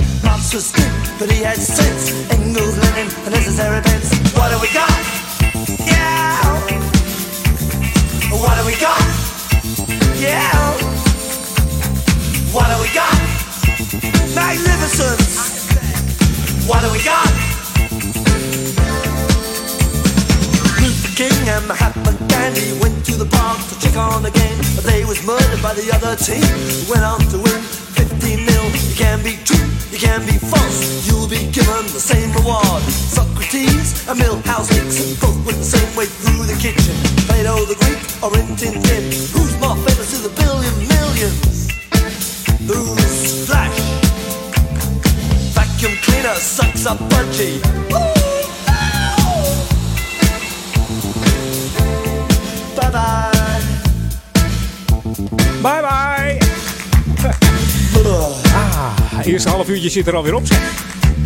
was 0.54 0.68
stiff, 0.68 1.20
but 1.20 1.30
he 1.30 1.44
had 1.44 1.58
sense. 1.58 2.10
Engels, 2.32 2.78
Lenin, 2.78 3.08
the 3.24 3.30
necessary 3.30 3.82
pence. 3.82 4.10
What 4.34 4.50
do 4.50 4.58
we 4.60 4.72
got? 4.74 4.90
Yeah. 5.86 6.42
What 8.32 8.58
do 8.58 8.66
we 8.66 8.74
got? 8.80 9.04
Yeah. 10.18 10.50
What 12.50 12.66
do 12.72 12.82
we 12.82 12.90
got? 12.96 13.14
Magnificence. 14.34 15.70
What 16.68 16.82
do 16.82 16.92
we 16.94 17.04
got? 17.04 17.30
Luther 20.82 21.14
King 21.16 21.50
and 21.50 21.68
Mahatma 21.68 22.18
Gandhi 22.28 22.80
went 22.82 23.06
to 23.06 23.16
the 23.18 23.26
park 23.26 23.60
to 23.70 23.80
check 23.80 23.96
on 23.98 24.24
the 24.24 24.32
game, 24.32 24.58
but 24.76 24.84
they 24.86 25.06
was 25.06 25.24
murdered 25.28 25.62
by 25.62 25.74
the 25.74 25.92
other 25.94 26.16
team. 26.16 26.42
Went 26.90 27.04
on 27.04 27.20
to 27.30 27.38
win 27.38 27.79
15 28.10 28.45
nil. 28.45 28.65
You 28.89 28.95
can 28.95 29.24
be 29.24 29.38
true, 29.45 29.69
you 29.91 30.00
can 30.00 30.26
be 30.26 30.38
false. 30.38 31.06
You'll 31.08 31.30
be 31.30 31.45
given 31.52 31.86
the 31.93 32.02
same 32.02 32.32
reward. 32.34 32.82
Socrates 32.89 34.08
and 34.10 34.19
Milhouse 34.19 34.69
Nixon 34.74 35.13
both 35.22 35.38
went 35.45 35.58
the 35.58 35.69
same 35.78 35.95
way 35.95 36.06
through 36.06 36.45
the 36.50 36.58
kitchen. 36.58 36.95
Plato 37.30 37.65
the 37.65 37.78
Greek 37.86 38.02
or 38.24 38.32
Rin 38.34 38.56
Tin 38.58 38.82
Tin. 38.82 39.04
Who's 39.34 39.54
more 39.62 39.78
famous 39.86 40.10
to 40.13 40.28
the 40.28 40.34
billion 40.41 40.76
millions? 40.89 41.69
Who's 42.65 43.45
Flash? 43.48 43.80
Vacuum 45.54 45.93
cleaner 46.02 46.36
sucks 46.36 46.86
up 46.86 46.98
budgie. 47.13 47.62
Bye 52.76 52.91
bye. 52.91 53.30
Bye 55.62 55.82
bye! 55.82 56.38
Eerste 59.25 59.49
half 59.49 59.67
uurtje 59.67 59.89
zit 59.89 60.08
er 60.08 60.15
alweer 60.15 60.34
op, 60.34 60.45
zeg. 60.45 60.60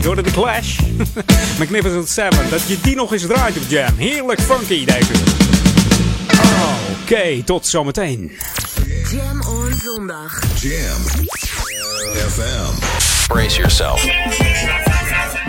Door 0.01 0.15
de 0.15 0.31
Clash. 0.31 0.79
Magnificent 1.59 2.09
Seven. 2.09 2.49
Dat 2.49 2.67
je 2.67 2.77
die 2.81 2.95
nog 2.95 3.13
eens 3.13 3.25
draait 3.25 3.57
op 3.57 3.63
Jam. 3.67 3.97
Heerlijk 3.97 4.41
funky, 4.41 4.85
deze. 4.85 5.11
Oké, 7.01 7.43
tot 7.43 7.65
zometeen. 7.67 8.31
Jam 9.11 9.41
on 9.41 9.73
zondag. 9.83 10.39
Jam. 10.61 11.01
FM. 12.29 12.73
Brace 13.27 13.57
yourself. 13.57 14.03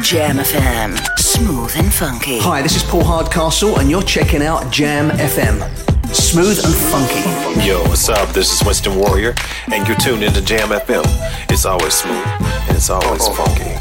Jam 0.02 0.44
FM. 0.44 0.90
Smooth 1.14 1.76
and 1.76 1.94
funky. 1.94 2.38
Hi, 2.40 2.62
this 2.62 2.76
is 2.76 2.84
Paul 2.84 3.04
Hardcastle, 3.04 3.78
and 3.78 3.88
you're 3.90 4.06
checking 4.06 4.48
out 4.48 4.70
Jam 4.76 5.10
FM. 5.10 5.93
Smooth 6.12 6.58
and 6.64 6.74
funky. 6.74 7.66
Yo, 7.66 7.82
what's 7.88 8.08
up? 8.08 8.28
This 8.30 8.52
is 8.52 8.64
Winston 8.66 8.96
Warrior, 8.96 9.34
and 9.72 9.86
you're 9.88 9.96
tuned 9.96 10.22
into 10.22 10.42
Jam 10.42 10.68
FM. 10.68 11.04
It's 11.50 11.64
always 11.64 11.94
smooth, 11.94 12.26
and 12.26 12.76
it's 12.76 12.90
always 12.90 13.26
funky. 13.28 13.74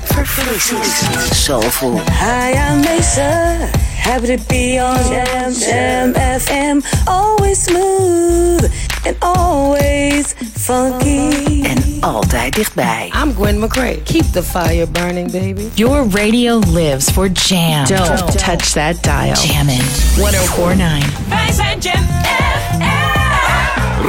Soulful. 1.33 1.97
Hi, 1.99 2.53
I'm 2.53 2.81
Mesa. 2.81 3.67
Happy 3.95 4.37
to 4.37 4.47
be 4.47 4.77
on 4.79 4.97
Jam 5.09 5.53
Jam 5.53 6.13
FM. 6.13 6.83
Always 7.07 7.63
smooth 7.63 8.71
and 9.05 9.15
always 9.19 10.33
funky. 10.57 11.61
En 11.63 11.97
altijd 11.99 12.55
dichtbij. 12.55 13.11
I'm 13.23 13.33
Gwen 13.35 13.59
McCrae. 13.59 14.01
Keep 14.03 14.25
the 14.31 14.43
fire 14.43 14.87
burning, 14.87 15.31
baby. 15.31 15.69
Your 15.73 16.09
radio 16.09 16.59
lives 16.59 17.09
for 17.09 17.29
jam. 17.31 17.85
Don't 17.85 18.39
touch 18.39 18.71
that 18.71 19.03
dial. 19.03 19.35
Jammin' 19.35 19.81
1049. 20.15 21.29
Wij 21.29 21.51
zijn 21.51 21.79
Jam 21.79 22.21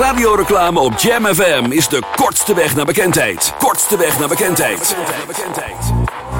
Radioreclame 0.00 0.80
op 0.80 0.98
Jam 0.98 1.24
FM 1.24 1.64
is 1.68 1.88
de 1.88 2.02
kortste 2.16 2.54
weg 2.54 2.76
naar 2.76 2.84
bekendheid. 2.84 3.52
Kortste 3.58 3.96
weg 3.96 4.18
naar 4.18 4.28
bekendheid. 4.28 4.96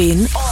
Edwin 0.00 0.49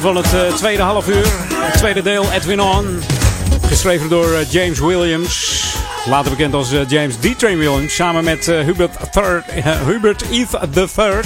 van 0.00 0.16
het 0.16 0.34
eh, 0.34 0.54
tweede 0.54 0.82
half 0.82 1.08
uur. 1.08 1.26
Het 1.54 1.74
tweede 1.76 2.02
deel, 2.02 2.32
Edwin 2.32 2.60
On. 2.60 3.00
Geschreven 3.66 4.08
door 4.08 4.32
eh, 4.32 4.50
James 4.50 4.78
Williams. 4.78 5.64
Later 6.06 6.30
bekend 6.30 6.54
als 6.54 6.72
eh, 6.72 6.88
James 6.88 7.14
D. 7.14 7.38
Train 7.38 7.58
Williams. 7.58 7.94
Samen 7.94 8.24
met 8.24 8.46
Hubert, 8.46 9.12
Third, 9.12 9.44
Hubert 9.86 10.22
Eve 10.30 10.60
III. 10.74 11.20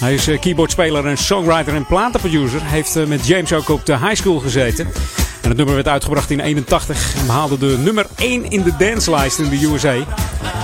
Hij 0.00 0.14
is 0.14 0.28
keyboardspeler 0.40 1.06
en 1.06 1.16
songwriter 1.16 1.74
en 1.74 1.86
platenproducer. 1.86 2.60
Heeft 2.62 3.06
met 3.06 3.26
James 3.26 3.52
ook 3.52 3.68
op 3.68 3.86
de 3.86 3.98
high 3.98 4.14
school 4.14 4.38
gezeten. 4.38 4.86
En 5.42 5.48
het 5.48 5.56
nummer 5.56 5.74
werd 5.74 5.88
uitgebracht 5.88 6.30
in 6.30 6.40
81 6.40 7.14
en 7.20 7.26
behaalde 7.26 7.58
de 7.58 7.78
nummer 7.78 8.06
1 8.16 8.50
in 8.50 8.62
de 8.62 8.76
danslijst 8.78 9.38
in 9.38 9.48
de 9.48 9.66
USA. 9.66 9.92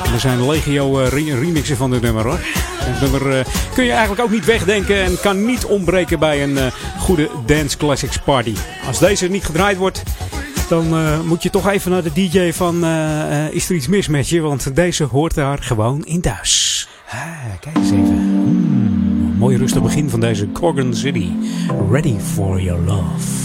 En 0.04 0.12
er 0.12 0.20
zijn 0.20 0.50
legio 0.50 0.96
re- 0.96 1.38
remixen 1.40 1.76
van 1.76 1.90
dit 1.90 2.02
nummer 2.02 2.24
hoor. 2.24 2.38
Het 2.78 3.00
nummer 3.00 3.46
kun 3.74 3.84
je 3.84 3.90
eigenlijk 3.90 4.20
ook 4.20 4.30
niet 4.30 4.44
wegdenken 4.44 5.04
en 5.04 5.20
kan 5.20 5.44
niet 5.44 5.64
ontbreken 5.64 6.18
bij 6.18 6.42
een 6.42 6.58
goede 7.08 7.30
Dance 7.46 7.76
Classics 7.76 8.18
Party. 8.18 8.54
Als 8.86 8.98
deze 8.98 9.28
niet 9.28 9.44
gedraaid 9.44 9.76
wordt, 9.76 10.02
dan 10.68 10.94
eh, 10.94 11.20
moet 11.20 11.42
je 11.42 11.50
toch 11.50 11.68
even 11.68 11.90
naar 11.90 12.02
de 12.02 12.12
DJ 12.12 12.52
van 12.52 12.84
eh, 12.84 13.46
eh, 13.46 13.54
Is 13.54 13.68
er 13.68 13.74
iets 13.74 13.86
mis 13.86 14.08
met 14.08 14.28
je? 14.28 14.40
Want 14.40 14.76
deze 14.76 15.04
hoort 15.04 15.34
daar 15.34 15.58
gewoon 15.62 16.04
in 16.04 16.20
thuis. 16.20 16.88
Kijk 17.60 17.76
eens 17.76 17.90
even. 17.90 18.04
Hmm, 18.04 19.34
mooi 19.38 19.56
rustig 19.56 19.82
begin 19.82 20.10
van 20.10 20.20
deze 20.20 20.52
Corgan 20.52 20.94
City. 20.94 21.28
Ready 21.90 22.18
for 22.18 22.60
your 22.60 22.80
love. 22.80 23.37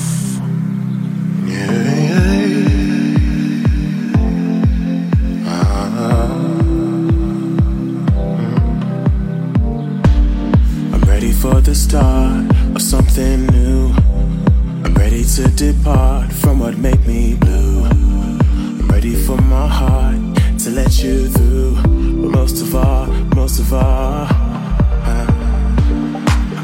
To 15.36 15.48
depart 15.56 16.32
from 16.32 16.60
what 16.60 16.78
made 16.78 17.04
me 17.08 17.34
blue. 17.34 17.84
I'm 17.86 18.88
ready 18.88 19.16
for 19.16 19.36
my 19.36 19.68
heart 19.68 20.16
to 20.60 20.70
let 20.70 21.02
you 21.02 21.28
through. 21.28 21.74
But 22.22 22.30
most 22.30 22.62
of 22.62 22.76
all, 22.76 23.08
most 23.34 23.58
of 23.60 23.74
all, 23.74 24.28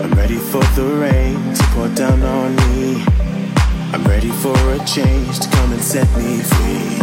I'm 0.03 0.13
ready 0.13 0.35
for 0.35 0.63
the 0.77 0.85
rain 1.01 1.55
to 1.55 1.63
pour 1.73 1.89
down 1.95 2.21
on 2.21 2.55
me. 2.57 3.03
I'm 3.91 4.03
ready 4.03 4.29
for 4.29 4.53
a 4.53 4.77
change 4.85 5.39
to 5.39 5.49
come 5.49 5.73
and 5.73 5.81
set 5.81 6.07
me 6.15 6.37
free. 6.37 6.99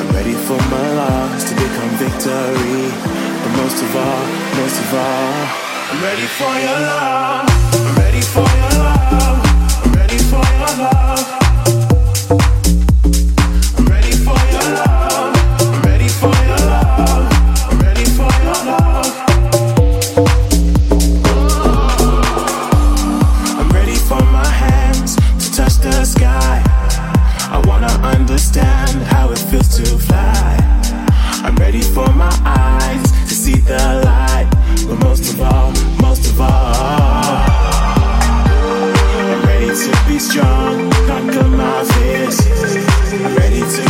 I'm 0.00 0.08
ready 0.16 0.32
for 0.32 0.56
my 0.72 0.86
loss 0.94 1.44
to 1.44 1.54
become 1.56 1.92
victory. 2.00 2.88
But 3.42 3.52
most 3.60 3.82
of 3.84 3.96
all, 3.96 4.24
most 4.56 4.80
of 4.80 4.94
all, 4.94 5.44
I'm 5.92 6.02
ready 6.02 6.26
for 6.40 6.52
your 6.64 6.80
love. 6.88 7.48
I'm 7.74 7.96
ready 7.96 8.22
for 8.22 8.48
your 8.48 8.82
love. 8.82 9.49
For 10.30 10.36
your 10.36 10.76
love. 10.78 11.39
compromises. 41.06 42.46
I'm 43.12 43.36
ready 43.36 43.60
to 43.60 43.89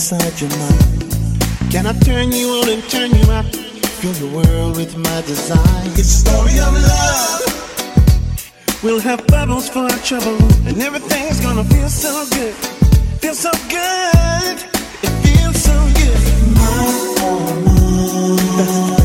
inside 0.00 0.40
your 0.40 0.48
mind? 0.56 1.70
Can 1.70 1.86
I 1.86 1.92
turn 1.92 2.32
you 2.32 2.48
on 2.58 2.70
and 2.70 2.82
turn 2.88 3.10
you 3.10 3.30
out? 3.30 3.44
Fill 4.00 4.14
your 4.16 4.32
world 4.34 4.78
with 4.78 4.96
my 4.96 5.20
design. 5.22 5.90
It's 5.92 5.98
a 5.98 6.20
story 6.24 6.58
of 6.58 6.72
love. 6.72 7.42
We'll 8.82 9.00
have 9.00 9.26
bubbles 9.26 9.68
for 9.68 9.80
our 9.80 10.00
trouble, 10.10 10.38
and 10.66 10.80
everything's 10.80 11.40
gonna 11.40 11.64
feel 11.64 11.90
so 11.90 12.24
good. 12.30 12.54
Feel 13.20 13.34
so 13.34 13.50
good. 13.68 14.56
It 15.06 15.12
feels 15.24 15.62
so 15.68 15.76
good. 16.00 16.20
My, 16.54 16.70
oh, 17.20 18.96
my. 18.96 18.99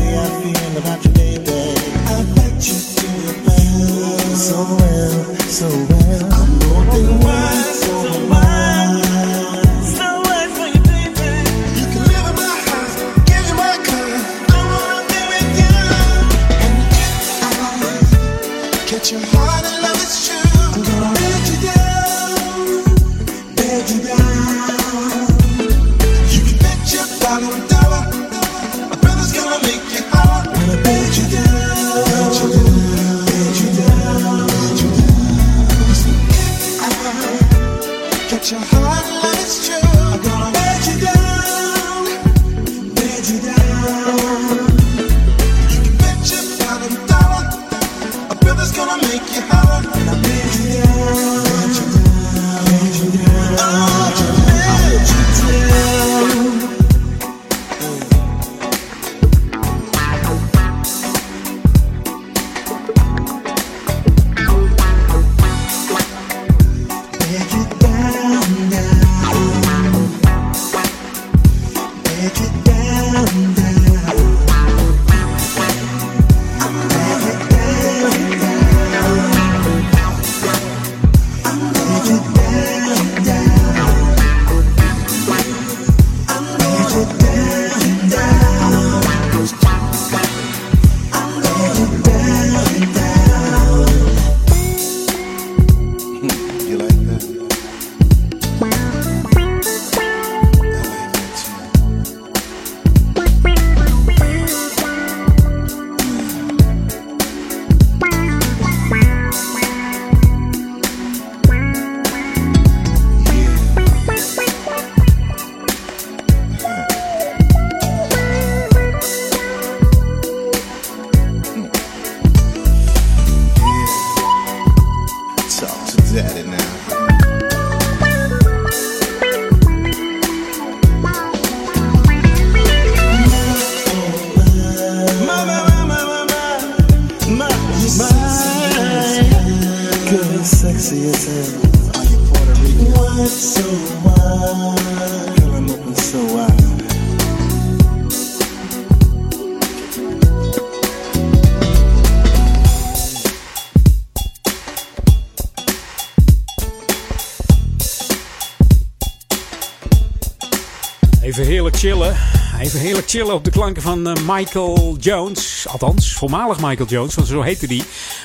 Van 163.74 164.08
eh, 164.08 164.14
Michael 164.26 164.96
Jones. 165.00 165.66
Althans, 165.68 166.12
voormalig 166.12 166.60
Michael 166.60 166.88
Jones, 166.88 167.14
want 167.14 167.28
zo 167.28 167.42
heette 167.42 167.66
die. 167.66 167.82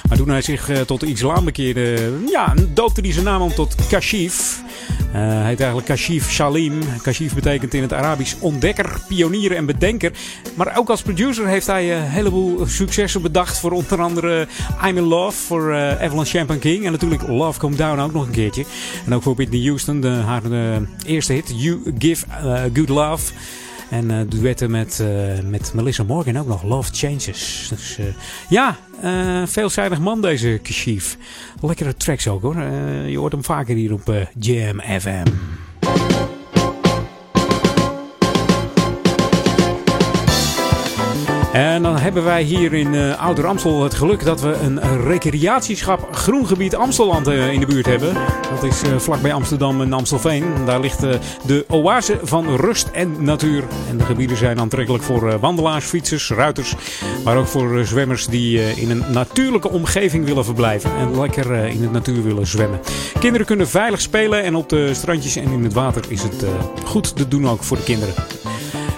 Maar 0.10 0.18
toen 0.18 0.30
hij 0.30 0.42
zich 0.42 0.70
eh, 0.70 0.80
tot 0.80 1.00
de 1.00 1.06
islam 1.06 1.46
bekeerde, 1.46 2.14
ja, 2.32 2.54
doopte 2.74 3.02
hij 3.02 3.12
zijn 3.12 3.26
naam 3.26 3.42
om 3.42 3.54
tot 3.54 3.76
Kashif. 3.88 4.62
Eh, 5.12 5.22
hij 5.22 5.46
heet 5.46 5.60
eigenlijk 5.60 5.88
Kashif 5.88 6.32
Shalim. 6.32 6.80
Kashif 7.02 7.34
betekent 7.34 7.74
in 7.74 7.82
het 7.82 7.94
Arabisch 7.94 8.36
ontdekker, 8.40 9.02
pionier 9.08 9.56
en 9.56 9.66
bedenker. 9.66 10.12
Maar 10.56 10.78
ook 10.78 10.90
als 10.90 11.02
producer 11.02 11.48
heeft 11.48 11.68
hij 11.68 11.98
een 11.98 12.10
heleboel 12.10 12.66
successen 12.66 13.22
bedacht. 13.22 13.60
Voor 13.60 13.72
onder 13.72 14.02
andere 14.02 14.48
I'm 14.86 14.98
in 14.98 15.04
Love 15.04 15.38
voor 15.38 15.76
Evelyn 15.76 16.26
Champagne 16.26 16.62
King. 16.62 16.86
En 16.86 16.92
natuurlijk 16.92 17.28
Love 17.28 17.60
Come 17.60 17.76
Down 17.76 18.00
ook 18.00 18.14
nog 18.14 18.26
een 18.26 18.32
keertje. 18.32 18.66
En 19.06 19.14
ook 19.14 19.24
voor 19.24 19.36
Whitney 19.36 19.62
Houston, 19.62 20.02
de, 20.02 20.08
haar 20.08 20.42
eerste 21.06 21.34
hit 21.34 21.54
You 21.56 21.94
Give 21.98 22.26
eh, 22.26 22.62
Good 22.74 22.90
Love. 22.90 23.32
En 23.92 24.12
eh, 24.12 24.18
duetten 24.28 24.72
met, 24.72 25.00
eh, 25.00 25.40
met 25.44 25.74
Melissa 25.74 26.04
Morgan 26.04 26.38
ook 26.38 26.48
nog. 26.48 26.64
Love 26.64 26.94
Changes. 26.94 27.68
Dus 27.70 27.98
eh, 27.98 28.06
ja, 28.50 28.78
veelzijdig 29.48 30.00
man 30.00 30.22
deze 30.22 30.60
Kashif. 30.64 31.18
Lekkere 31.62 31.96
tracks 31.96 32.28
ook 32.28 32.42
hoor. 32.42 32.62
Je 33.08 33.18
hoort 33.18 33.32
hem 33.32 33.44
vaker 33.44 33.76
hier 33.76 33.94
op 33.94 34.28
Jam 34.40 34.82
FM. 35.00 35.26
En 41.54 41.84
dan 41.84 41.98
hebben 41.98 42.24
wij 42.24 42.44
hier 42.44 42.74
in 42.74 42.96
eh 42.96 43.20
Ouder 43.22 43.48
Amstel 43.48 43.84
het 43.84 43.94
geluk 43.94 44.26
dat 44.26 44.42
we 44.42 44.54
een 44.54 45.04
recreatieschap 45.04 46.16
Groengebied 46.16 46.76
Amstelland 46.76 47.28
eh, 47.28 47.52
in 47.52 47.60
de 47.60 47.66
buurt 47.66 47.86
hebben. 47.86 48.14
Dat 48.50 48.64
is 48.64 48.82
eh, 48.82 48.98
vlakbij 48.98 49.34
Amsterdam 49.34 49.82
en 49.82 49.94
Amstelveen. 49.94 50.44
Daar 50.66 50.80
ligt 50.80 51.00
de 51.46 51.66
oase 51.68 52.20
van 52.24 52.56
rust 52.56 52.88
en 52.88 53.24
natuur. 53.24 53.64
En 53.90 53.98
de 53.98 54.04
gebieden 54.04 54.38
zijn 54.38 54.60
aantrekkelijk 54.60 55.04
voor 55.04 55.40
wandelaars, 55.40 55.86
fietsers, 55.86 56.30
ruiters. 56.30 56.76
Maar 57.24 57.38
ook 57.38 57.48
voor 57.48 57.86
zwemmers 57.86 58.26
die 58.26 58.76
in 58.76 58.92
een 58.92 59.04
natuurlijke 59.12 59.70
omgeving 59.70 60.26
willen 60.26 60.46
verblijven. 60.46 60.92
En 60.98 61.20
lekker 61.20 61.66
in 61.68 61.82
de 61.82 61.90
natuur 61.90 62.24
willen 62.24 62.48
zwemmen. 62.48 62.80
Kinderen 63.20 63.46
kunnen 63.46 63.68
veilig 63.68 64.02
spelen 64.02 64.44
en 64.44 64.56
op 64.56 64.70
de 64.70 64.94
strandjes 64.94 65.36
en 65.36 65.52
in 65.52 65.64
het 65.64 65.74
water 65.74 66.04
is 66.08 66.24
het 66.24 66.46
goed 66.86 67.16
te 67.16 67.28
doen 67.28 67.48
ook 67.48 67.64
voor 67.64 67.78
de 67.78 67.84
kinderen. 67.84 68.14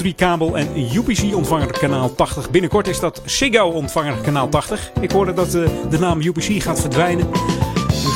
103.3 0.03 0.15
kabel 0.15 0.57
en 0.57 0.67
UPC 0.95 1.35
ontvanger 1.35 1.79
kanaal 1.79 2.15
80. 2.15 2.51
Binnenkort 2.51 2.87
is 2.87 2.99
dat 2.99 3.21
Ziggo 3.25 3.67
ontvanger 3.67 4.15
kanaal 4.21 4.49
80. 4.49 4.91
Ik 5.01 5.11
hoorde 5.11 5.33
dat 5.33 5.55
eh, 5.55 5.61
de 5.89 5.99
naam 5.99 6.21
UPC 6.21 6.63
gaat 6.63 6.81
verdwijnen. 6.81 7.27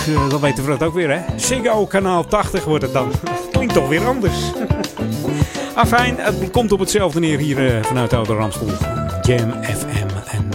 Eh, 0.08 0.30
dan 0.30 0.42
weten 0.42 0.64
we 0.64 0.70
dat 0.70 0.84
ook 0.84 0.94
weer, 0.94 1.12
hè? 1.12 1.20
Ziggo 1.36 1.86
kanaal 1.86 2.26
80 2.26 2.64
wordt 2.64 2.84
het 2.84 2.94
dan. 2.94 3.12
Klinkt 3.52 3.74
toch 3.74 3.88
weer 3.88 4.06
anders. 4.06 4.36
Afijn, 5.76 6.16
het 6.18 6.52
komt 6.52 6.72
op 6.72 6.80
hetzelfde 6.80 7.20
neer 7.20 7.38
hier 7.38 7.76
eh, 7.76 7.84
vanuit 7.84 8.14
Oude 8.14 8.34
Ramstel. 8.34 8.68
Jam 9.22 9.64
FM. 9.64 10.07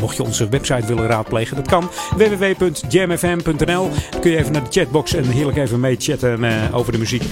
Mocht 0.02 0.16
je 0.16 0.22
onze 0.22 0.48
website 0.48 0.86
willen 0.86 1.06
raadplegen, 1.06 1.56
dat 1.56 1.68
kan. 1.68 1.90
www.jamfm.nl 2.16 3.88
Kun 4.20 4.30
je 4.30 4.38
even 4.38 4.52
naar 4.52 4.64
de 4.64 4.70
chatbox 4.70 5.14
en 5.14 5.24
heerlijk 5.24 5.58
even 5.58 5.80
mee 5.80 5.96
chatten 5.98 6.44
eh, 6.44 6.76
over 6.76 6.92
de 6.92 6.98
muziek. 6.98 7.22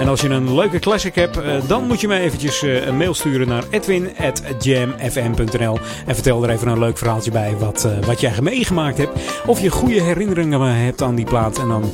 En 0.00 0.08
als 0.08 0.20
je 0.20 0.28
een 0.28 0.54
leuke 0.54 0.78
classic 0.78 1.14
hebt, 1.14 1.40
eh, 1.40 1.54
dan 1.66 1.86
moet 1.86 2.00
je 2.00 2.08
me 2.08 2.18
eventjes 2.18 2.62
eh, 2.62 2.86
een 2.86 2.96
mail 2.96 3.14
sturen 3.14 3.48
naar 3.48 3.64
edwin.jamfm.nl 3.70 5.78
En 6.06 6.14
vertel 6.14 6.42
er 6.42 6.50
even 6.50 6.68
een 6.68 6.78
leuk 6.78 6.98
verhaaltje 6.98 7.30
bij 7.30 7.56
wat, 7.58 7.88
wat 8.06 8.20
jij 8.20 8.32
meegemaakt 8.42 8.98
hebt. 8.98 9.12
Of 9.46 9.60
je 9.60 9.70
goede 9.70 10.02
herinneringen 10.02 10.60
hebt 10.60 11.02
aan 11.02 11.14
die 11.14 11.24
plaat. 11.24 11.58
En 11.58 11.68
dan 11.68 11.92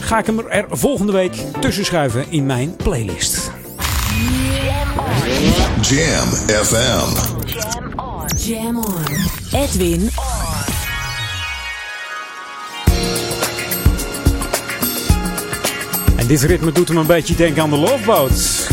ga 0.00 0.18
ik 0.18 0.26
hem 0.26 0.40
er 0.48 0.66
volgende 0.70 1.12
week 1.12 1.32
tussen 1.60 1.84
schuiven 1.84 2.24
in 2.28 2.46
mijn 2.46 2.76
playlist. 2.76 3.50
Jam 5.80 6.28
FM. 6.46 7.47
Jam 8.38 8.76
on. 8.76 9.04
Edwin 9.52 10.10
En 16.16 16.26
dit 16.26 16.42
ritme 16.42 16.72
doet 16.72 16.88
hem 16.88 16.96
een 16.96 17.06
beetje 17.06 17.34
denken 17.34 17.62
aan 17.62 17.70
de 17.70 17.76
Love 17.76 18.04
Boat. 18.04 18.30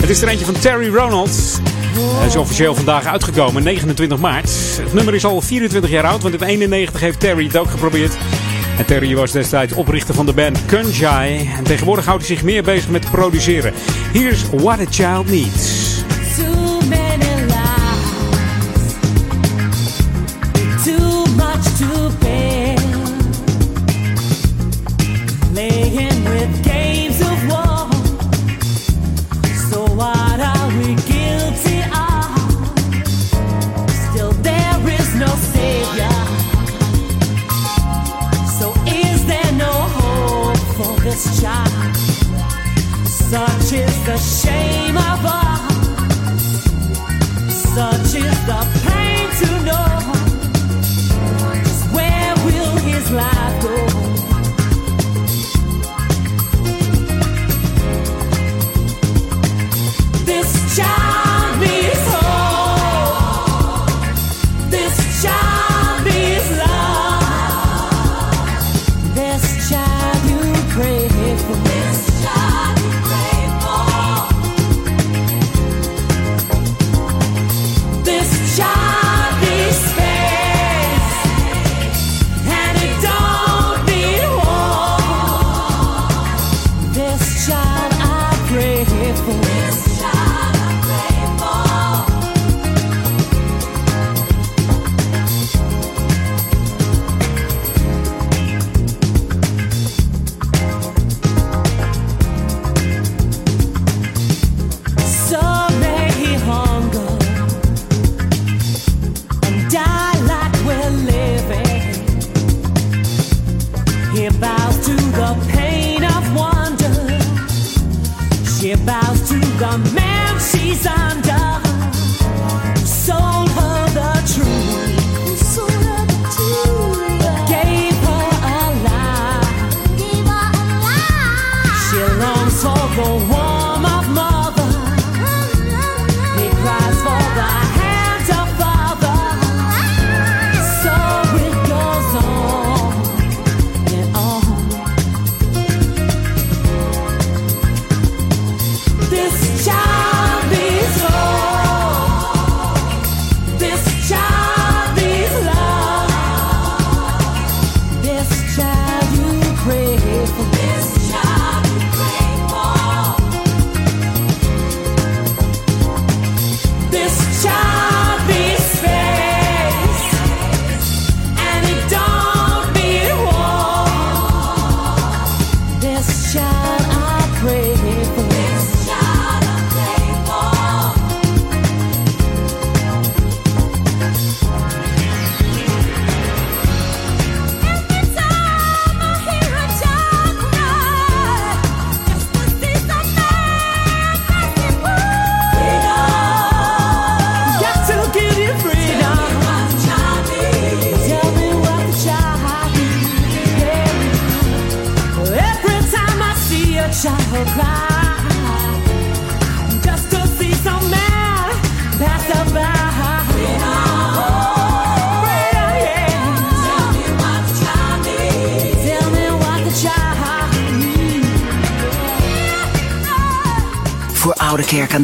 Het 0.00 0.10
is 0.10 0.22
er 0.22 0.28
eentje 0.28 0.44
van 0.44 0.58
Terry 0.58 0.94
Ronald. 0.94 1.60
Hij 1.98 2.26
is 2.26 2.36
officieel 2.36 2.74
vandaag 2.74 3.06
uitgekomen, 3.06 3.62
29 3.62 4.18
maart. 4.18 4.50
Het 4.76 4.92
nummer 4.92 5.14
is 5.14 5.24
al 5.24 5.40
24 5.40 5.90
jaar 5.90 6.04
oud, 6.04 6.22
want 6.22 6.34
in 6.34 6.42
91 6.42 7.00
heeft 7.00 7.20
Terry 7.20 7.46
het 7.46 7.56
ook 7.56 7.70
geprobeerd. 7.70 8.16
En 8.78 8.84
Terry 8.84 9.14
was 9.14 9.32
destijds 9.32 9.72
oprichter 9.72 10.14
van 10.14 10.26
de 10.26 10.32
band 10.32 10.66
Kunjai. 10.66 11.50
En 11.56 11.64
tegenwoordig 11.64 12.04
houdt 12.04 12.26
hij 12.26 12.36
zich 12.36 12.44
meer 12.44 12.62
bezig 12.62 12.88
met 12.88 13.10
produceren. 13.10 13.72
Hier 14.12 14.30
is 14.30 14.44
What 14.50 14.80
a 14.80 14.84
Child 14.90 15.30
Needs. 15.30 15.81
Such 43.32 43.72
is 43.72 44.04
the 44.04 44.18
shame 44.18 44.98
of 44.98 45.24
us. 45.24 45.41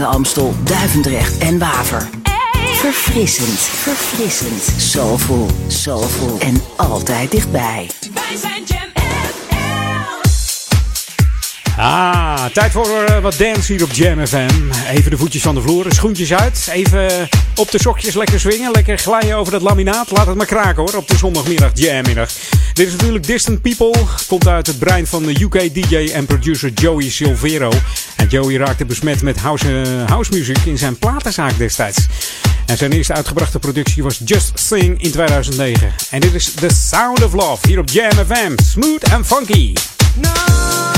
Aan 0.02 0.10
de 0.10 0.16
Amstel, 0.16 0.54
Duivendrecht 0.64 1.38
en 1.38 1.58
Waver. 1.58 2.08
Verfrissend, 2.74 3.58
verfrissend, 3.58 4.62
soulful, 4.76 5.46
soulful 5.66 6.38
en 6.38 6.62
altijd 6.76 7.30
dichtbij. 7.30 7.90
Wij 8.14 8.36
zijn 8.36 8.62
Jam 8.66 8.98
Ah, 11.76 12.44
tijd 12.44 12.72
voor 12.72 13.04
eh, 13.04 13.18
wat 13.18 13.38
dance 13.38 13.72
hier 13.72 13.84
op 13.84 13.92
Jam 13.92 14.26
FM. 14.26 14.48
Even 14.90 15.10
de 15.10 15.16
voetjes 15.16 15.42
van 15.42 15.54
de 15.54 15.60
vloer, 15.60 15.84
schoentjes 15.88 16.34
uit. 16.34 16.68
Even 16.72 17.28
op 17.56 17.70
de 17.70 17.80
sokjes 17.80 18.14
lekker 18.14 18.40
swingen. 18.40 18.70
Lekker 18.70 18.98
glijden 18.98 19.36
over 19.36 19.52
dat 19.52 19.62
laminaat. 19.62 20.10
Laat 20.10 20.26
het 20.26 20.36
maar 20.36 20.46
kraken 20.46 20.82
hoor, 20.82 20.94
op 20.94 21.08
de 21.08 21.16
zondagmiddag, 21.16 21.70
Jammiddag. 21.74 22.30
Dit 22.78 22.86
is 22.86 22.92
natuurlijk 22.92 23.26
Distant 23.26 23.62
People. 23.62 23.94
Komt 24.26 24.48
uit 24.48 24.66
het 24.66 24.78
brein 24.78 25.06
van 25.06 25.22
de 25.22 25.40
UK 25.42 25.74
DJ 25.74 26.10
en 26.12 26.26
producer 26.26 26.70
Joey 26.72 27.10
Silvero. 27.10 27.70
En 28.16 28.28
Joey 28.28 28.56
raakte 28.56 28.84
besmet 28.84 29.22
met 29.22 29.38
house, 29.38 29.84
house 30.06 30.32
music 30.32 30.58
in 30.58 30.78
zijn 30.78 30.98
platenzaak 30.98 31.58
destijds. 31.58 32.06
En 32.66 32.76
zijn 32.76 32.92
eerste 32.92 33.12
uitgebrachte 33.12 33.58
productie 33.58 34.02
was 34.02 34.20
Just 34.24 34.52
Sing 34.54 35.02
in 35.02 35.10
2009. 35.10 35.94
En 36.10 36.20
dit 36.20 36.34
is 36.34 36.52
The 36.52 36.68
Sound 36.74 37.24
of 37.24 37.32
Love 37.32 37.68
hier 37.68 37.78
op 37.78 37.88
Jam 37.88 38.12
FM. 38.26 38.52
Smooth 38.62 39.12
and 39.12 39.26
funky. 39.26 39.72
Oh, 40.24 40.97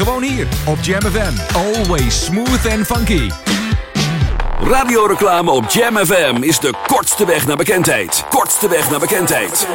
Gewoon 0.00 0.22
hier 0.22 0.46
op 0.66 0.78
Jam 0.80 1.00
FM. 1.00 1.56
Always 1.56 2.24
smooth 2.24 2.66
and 2.72 2.86
funky. 2.86 3.30
Radioreclame 4.60 5.50
op 5.50 5.70
Jam 5.70 5.96
FM 5.96 6.42
is 6.42 6.58
de 6.58 6.72
kortste 6.86 7.26
weg 7.26 7.46
naar 7.46 7.56
bekendheid. 7.56 8.24
Kortste 8.30 8.68
weg 8.68 8.90
naar 8.90 8.98
bekendheid. 8.98 9.66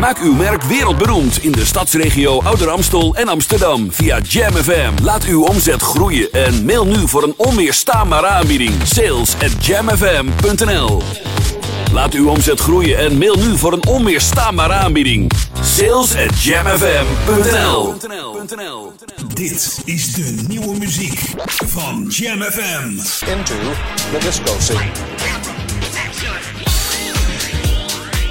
Maak 0.00 0.18
uw 0.18 0.32
merk 0.34 0.62
wereldberoemd 0.62 1.42
in 1.42 1.52
de 1.52 1.64
stadsregio 1.64 2.40
Ouder 2.42 2.68
Amstel 2.70 3.14
en 3.14 3.28
Amsterdam 3.28 3.92
via 3.92 4.18
Jam 4.18 4.52
FM. 4.52 4.92
Laat 5.02 5.24
uw 5.24 5.44
omzet 5.44 5.82
groeien 5.82 6.32
en 6.32 6.64
mail 6.64 6.86
nu 6.86 7.08
voor 7.08 7.22
een 7.22 7.34
onweerstaanbare 7.36 8.26
aanbieding. 8.26 8.72
Sales 8.84 9.34
at 9.34 9.66
jamfm.nl 9.66 11.02
Laat 11.92 12.14
uw 12.14 12.28
omzet 12.28 12.60
groeien 12.60 12.98
en 12.98 13.18
mail 13.18 13.36
nu 13.36 13.56
voor 13.56 13.72
een 13.72 13.86
onweerstaanbare 13.86 14.72
aanbieding. 14.72 15.32
Sales 15.78 16.16
at 16.16 16.34
jamfm.nl 16.42 17.94
Dit 19.34 19.80
is 19.84 20.12
de 20.12 20.34
nieuwe 20.48 20.78
muziek 20.78 21.20
van 21.66 22.06
Jam 22.08 22.42
FM. 22.42 22.88
Into 23.30 23.54
the 24.10 24.18
disco 24.20 24.58
scene. 24.58 24.90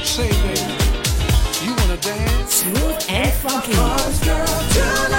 Say, 0.04 0.28
baby, 0.28 0.60
you 1.64 1.74
wanna 1.76 1.98
dance? 2.02 2.56
Smooth 2.56 3.10
and 3.10 3.34
funky. 3.34 3.72
Jam 4.74 5.12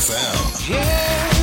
FM. 0.00 0.72
Yeah. 0.72 1.34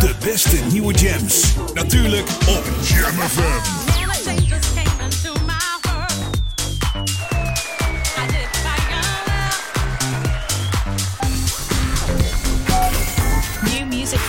De 0.00 0.14
beste 0.24 0.56
nieuwe 0.70 0.94
jams. 0.94 1.54
Natuurlijk 1.74 2.28
op 2.48 2.64
Jam 2.82 3.28
FM. 3.28 4.01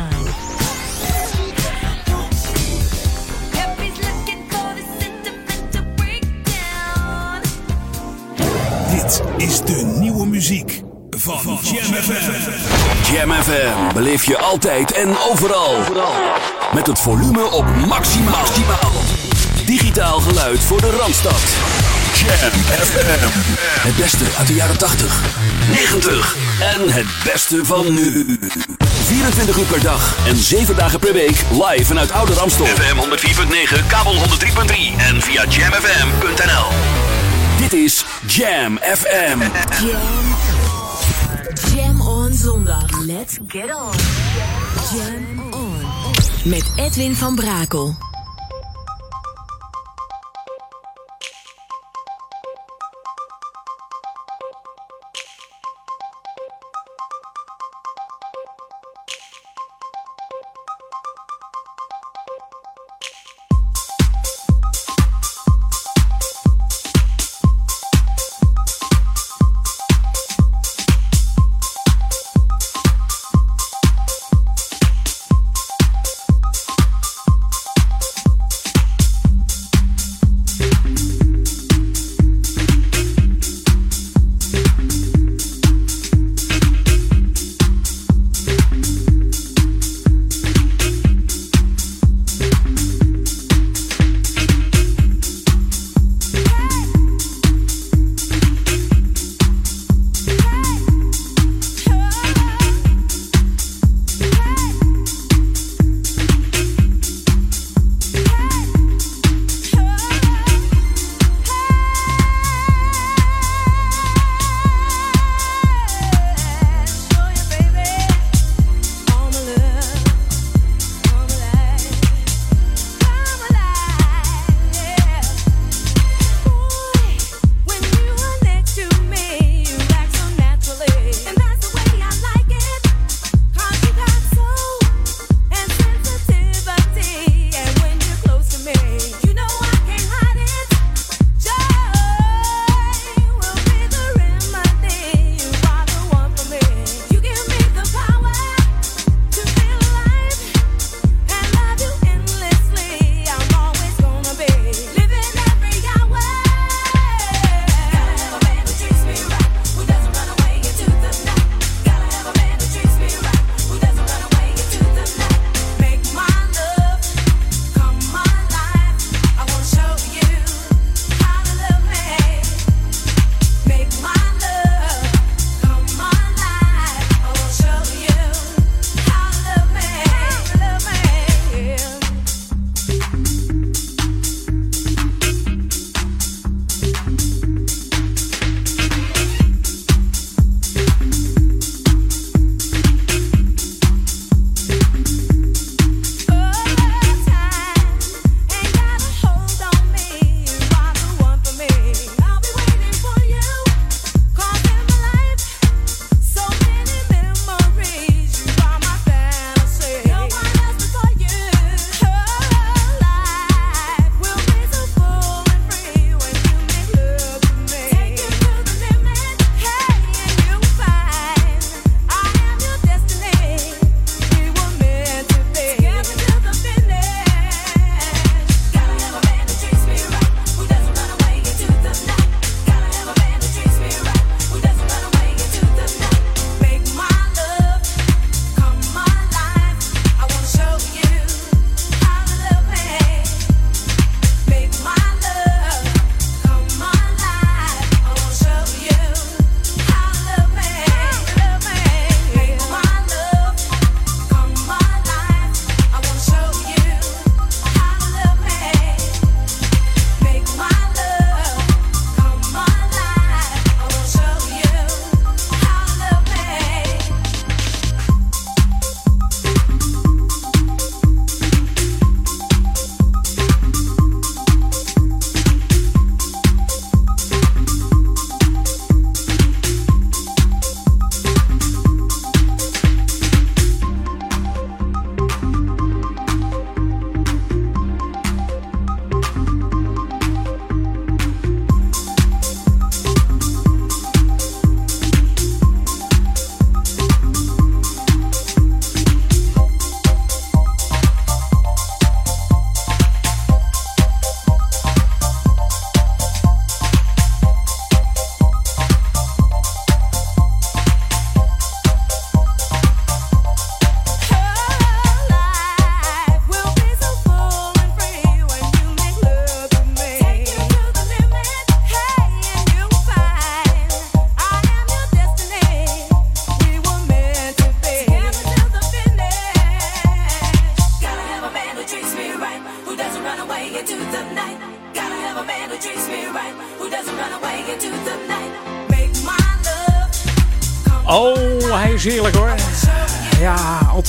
Dit 8.92 9.22
is 9.38 9.62
de 9.62 9.96
nieuwe 10.00 10.28
muziek 10.28 10.82
van 11.10 11.60
Jam 11.62 11.94
FM. 11.94 13.14
Jam 13.14 13.32
FM 13.32 13.94
beleef 13.94 14.26
je 14.26 14.38
altijd 14.38 14.92
en 14.92 15.18
overal. 15.32 15.76
Met 16.74 16.88
het 16.88 17.00
volume 17.00 17.52
op 17.52 17.66
maximaal. 17.88 18.92
Digitaal 19.66 20.20
geluid 20.20 20.60
voor 20.60 20.82
de 20.82 20.90
Randstad. 20.90 21.85
Jam 22.26 22.52
FM. 22.82 23.28
Het 23.88 23.96
beste 23.96 24.26
uit 24.38 24.48
de 24.48 24.54
jaren 24.54 24.78
80, 24.78 25.22
90 25.70 26.36
en 26.60 26.90
het 26.92 27.06
beste 27.24 27.66
van 27.66 27.94
nu. 27.94 28.38
24 29.06 29.58
uur 29.58 29.66
per 29.66 29.82
dag 29.82 30.16
en 30.28 30.36
7 30.36 30.76
dagen 30.76 31.00
per 31.00 31.14
week 31.14 31.44
live 31.52 31.86
vanuit 31.86 32.12
Oude 32.12 32.34
Ramstel. 32.34 32.66
FM 32.66 32.98
104.9, 33.80 33.88
kabel 33.88 34.14
103.3 34.14 34.22
en 34.98 35.22
via 35.22 35.46
jamfm.nl. 35.50 36.68
Dit 37.58 37.74
is 37.74 38.06
Jam 38.28 38.78
FM. 38.78 39.40
Jam. 39.86 40.36
Jam 41.76 42.02
on 42.02 42.34
zondag. 42.34 42.86
Let's 43.06 43.38
get 43.48 43.76
on. 43.76 43.92
Jam 44.94 45.54
on. 45.54 45.86
Met 46.44 46.66
Edwin 46.76 47.16
van 47.16 47.36
Brakel. 47.36 48.05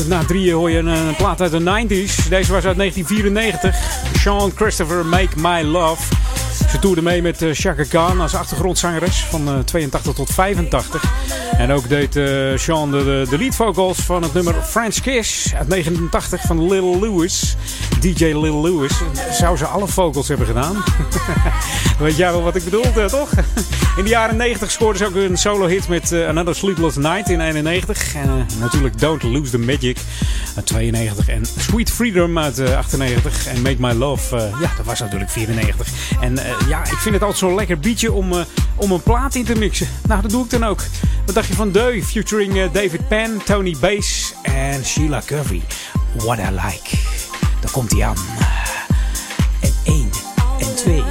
Na 0.08 0.24
drieën 0.24 0.54
hoor 0.54 0.70
je 0.70 0.78
een, 0.78 0.86
een 0.86 1.16
plaat 1.16 1.40
uit 1.40 1.50
de 1.50 1.60
90s. 1.60 2.28
Deze 2.28 2.52
was 2.52 2.64
uit 2.64 2.76
1994. 2.76 3.76
Sean 4.18 4.52
Christopher, 4.54 5.06
Make 5.06 5.28
My 5.36 5.62
Love. 5.62 6.14
Ze 6.70 6.78
toerde 6.78 7.02
mee 7.02 7.22
met 7.22 7.42
eh, 7.42 7.50
Chaka 7.52 7.84
Khan 7.84 8.20
als 8.20 8.34
achtergrondzangeres 8.34 9.24
van 9.24 9.48
eh, 9.48 9.58
82 9.58 10.14
tot 10.14 10.30
85. 10.30 11.04
En 11.56 11.72
ook 11.72 11.88
deed 11.88 12.16
eh, 12.16 12.56
Sean 12.56 12.90
de, 12.90 13.04
de, 13.04 13.26
de 13.30 13.38
lead 13.38 13.54
vocals 13.54 13.98
van 13.98 14.22
het 14.22 14.34
nummer 14.34 14.54
French 14.62 15.00
Kiss 15.00 15.54
uit 15.54 15.68
89 15.68 16.42
van 16.42 16.68
Lil 16.68 17.00
Lewis. 17.00 17.56
DJ 18.00 18.24
Lil 18.24 18.62
Lewis. 18.62 18.92
Zou 19.30 19.56
ze 19.56 19.66
alle 19.66 19.88
vocals 19.88 20.28
hebben 20.28 20.46
gedaan? 20.46 20.76
Weet 21.98 22.16
jij 22.16 22.30
wel 22.30 22.42
wat 22.42 22.56
ik 22.56 22.64
bedoel, 22.64 22.84
eh, 22.84 23.04
toch? 23.04 23.30
In 23.96 24.04
de 24.04 24.10
jaren 24.10 24.36
90 24.36 24.70
scoorde 24.70 24.98
ze 24.98 25.06
ook 25.06 25.14
een 25.14 25.36
solo 25.36 25.66
hit 25.66 25.88
met 25.88 26.12
eh, 26.12 26.28
Another 26.28 26.54
Sleepless 26.54 26.96
Night 26.96 27.28
in 27.28 27.40
91. 27.40 28.14
En 28.14 28.28
eh, 28.28 28.60
natuurlijk 28.60 28.98
Don't 28.98 29.22
Lose 29.22 29.50
the 29.50 29.58
Magic 29.58 29.98
uit 30.56 30.66
92. 30.66 31.28
En 31.28 31.46
Sweet 31.58 31.90
Freedom 31.90 32.38
uit 32.38 32.58
eh, 32.58 32.76
98. 32.76 33.46
En 33.46 33.62
Make 33.62 33.76
My 33.78 33.92
Love, 33.92 34.36
ja, 34.36 34.70
dat 34.76 34.86
was 34.86 35.00
natuurlijk 35.00 35.30
94. 35.30 35.88
En 36.20 36.38
ja, 36.68 36.80
ik 36.80 36.98
vind 36.98 37.14
het 37.14 37.22
altijd 37.22 37.38
zo'n 37.38 37.54
lekker 37.54 37.78
beatje 37.78 38.12
om, 38.12 38.32
om 38.74 38.90
een 38.90 39.02
plaat 39.02 39.34
in 39.34 39.44
te 39.44 39.54
mixen. 39.54 39.88
Nou, 40.06 40.22
dat 40.22 40.30
doe 40.30 40.44
ik 40.44 40.50
dan 40.50 40.64
ook. 40.64 40.80
Wat 41.26 41.34
dacht 41.34 41.48
je 41.48 41.54
van 41.54 41.70
Deu? 41.70 42.02
Featuring 42.02 42.70
David 42.72 43.08
Penn, 43.08 43.42
Tony 43.44 43.76
Bass 43.80 44.34
en 44.42 44.84
Sheila 44.84 45.22
Covey. 45.26 45.62
What 46.16 46.38
I 46.38 46.50
Like. 46.50 46.96
Daar 47.60 47.70
komt 47.70 47.92
hij 47.92 48.04
aan. 48.04 48.16
En 49.60 49.72
1, 49.84 50.10
en 50.58 50.74
2, 50.74 51.02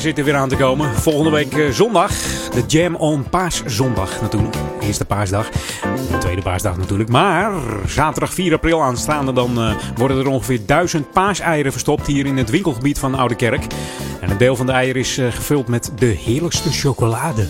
Pasen 0.00 0.16
zitten 0.16 0.32
weer 0.32 0.42
aan 0.42 0.48
te 0.48 0.56
komen. 0.56 0.94
Volgende 0.94 1.30
week 1.30 1.52
eh, 1.52 1.70
zondag. 1.70 2.12
De 2.50 2.64
Jam 2.66 2.94
on 2.94 3.28
Paaszondag 3.30 4.20
natuurlijk. 4.20 4.56
Eerste 4.80 5.04
paasdag. 5.04 5.50
De 6.10 6.18
tweede 6.18 6.42
paasdag 6.42 6.76
natuurlijk. 6.76 7.08
Maar 7.08 7.52
zaterdag 7.86 8.34
4 8.34 8.52
april 8.52 8.82
aanstaande 8.82 9.32
dan 9.32 9.58
eh, 9.58 9.74
worden 9.96 10.18
er 10.18 10.26
ongeveer 10.26 10.66
duizend 10.66 11.12
paaseieren 11.12 11.72
verstopt 11.72 12.06
hier 12.06 12.26
in 12.26 12.36
het 12.36 12.50
winkelgebied 12.50 12.98
van 12.98 13.14
Oude 13.14 13.34
Kerk. 13.34 13.64
En 14.20 14.30
een 14.30 14.38
deel 14.38 14.56
van 14.56 14.66
de 14.66 14.72
eieren 14.72 15.00
is 15.00 15.18
eh, 15.18 15.32
gevuld 15.32 15.68
met 15.68 15.92
de 15.98 16.06
heerlijkste 16.06 16.72
chocolade. 16.72 17.46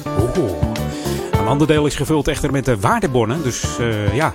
Een 1.33 1.47
ander 1.47 1.67
deel 1.67 1.87
is 1.87 1.95
gevuld 1.95 2.29
echter 2.29 2.51
met 2.53 2.65
de 2.65 2.81
waardebonnen. 2.81 3.43
Dus 3.43 3.65
ja, 4.13 4.33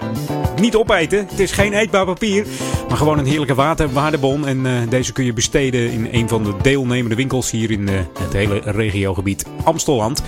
niet 0.60 0.76
opeten. 0.76 1.28
Het 1.30 1.40
is 1.40 1.52
geen 1.52 1.74
eetbaar 1.74 2.06
papier. 2.06 2.46
Maar 2.88 2.98
gewoon 2.98 3.20
een 3.20 3.26
heerlijke 3.26 3.56
water, 3.56 3.94
waardebon. 3.94 4.48
En 4.48 4.66
eh, 4.66 4.90
deze 4.90 5.14
kun 5.14 5.26
je 5.26 5.34
besteden 5.34 5.91
in 5.91 6.07
een 6.12 6.30
van 6.30 6.44
de 6.44 6.53
deelnemende 6.62 7.16
winkels 7.16 7.52
hier 7.52 7.72
in 7.72 7.90
eh, 7.90 7.95
het 8.20 8.34
hele 8.34 8.62
regiogebied 8.64 9.45
Amstelland. 9.64 10.24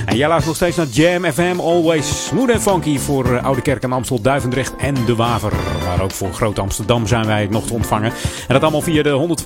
En 0.07 0.17
jij 0.17 0.29
luistert 0.29 0.47
nog 0.47 0.57
steeds 0.57 0.77
naar 0.77 0.87
Jam 0.87 1.33
FM. 1.33 1.61
Always 1.61 2.27
smooth 2.27 2.51
en 2.51 2.61
funky 2.61 2.99
voor 2.99 3.35
eh, 3.35 3.45
Oude 3.45 3.63
Kerk 3.63 3.83
en 3.83 3.93
Amstel, 3.93 4.21
Duivendrecht 4.21 4.77
en 4.77 4.95
De 5.07 5.15
Waver. 5.15 5.53
Maar 5.87 6.03
ook 6.03 6.11
voor 6.11 6.33
Groot 6.33 6.59
Amsterdam 6.59 7.07
zijn 7.07 7.27
wij 7.27 7.47
nog 7.51 7.67
te 7.67 7.73
ontvangen. 7.73 8.13
En 8.49 8.55
dat 8.55 8.63
allemaal 8.63 8.81
via 8.81 9.03
de 9.03 9.37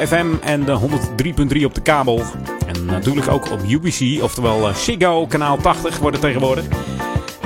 104.9 0.00 0.08
FM 0.08 0.26
en 0.42 0.64
de 0.64 0.78
103.3 1.56 1.64
op 1.64 1.74
de 1.74 1.82
kabel. 1.82 2.22
En 2.66 2.84
natuurlijk 2.84 3.28
ook 3.28 3.50
op 3.50 3.60
UBC, 3.68 4.22
oftewel 4.22 4.68
eh, 4.68 4.74
Ziggo, 4.74 5.26
kanaal 5.26 5.56
80 5.56 5.98
wordt 5.98 6.16
het 6.16 6.26
tegenwoordig. 6.26 6.64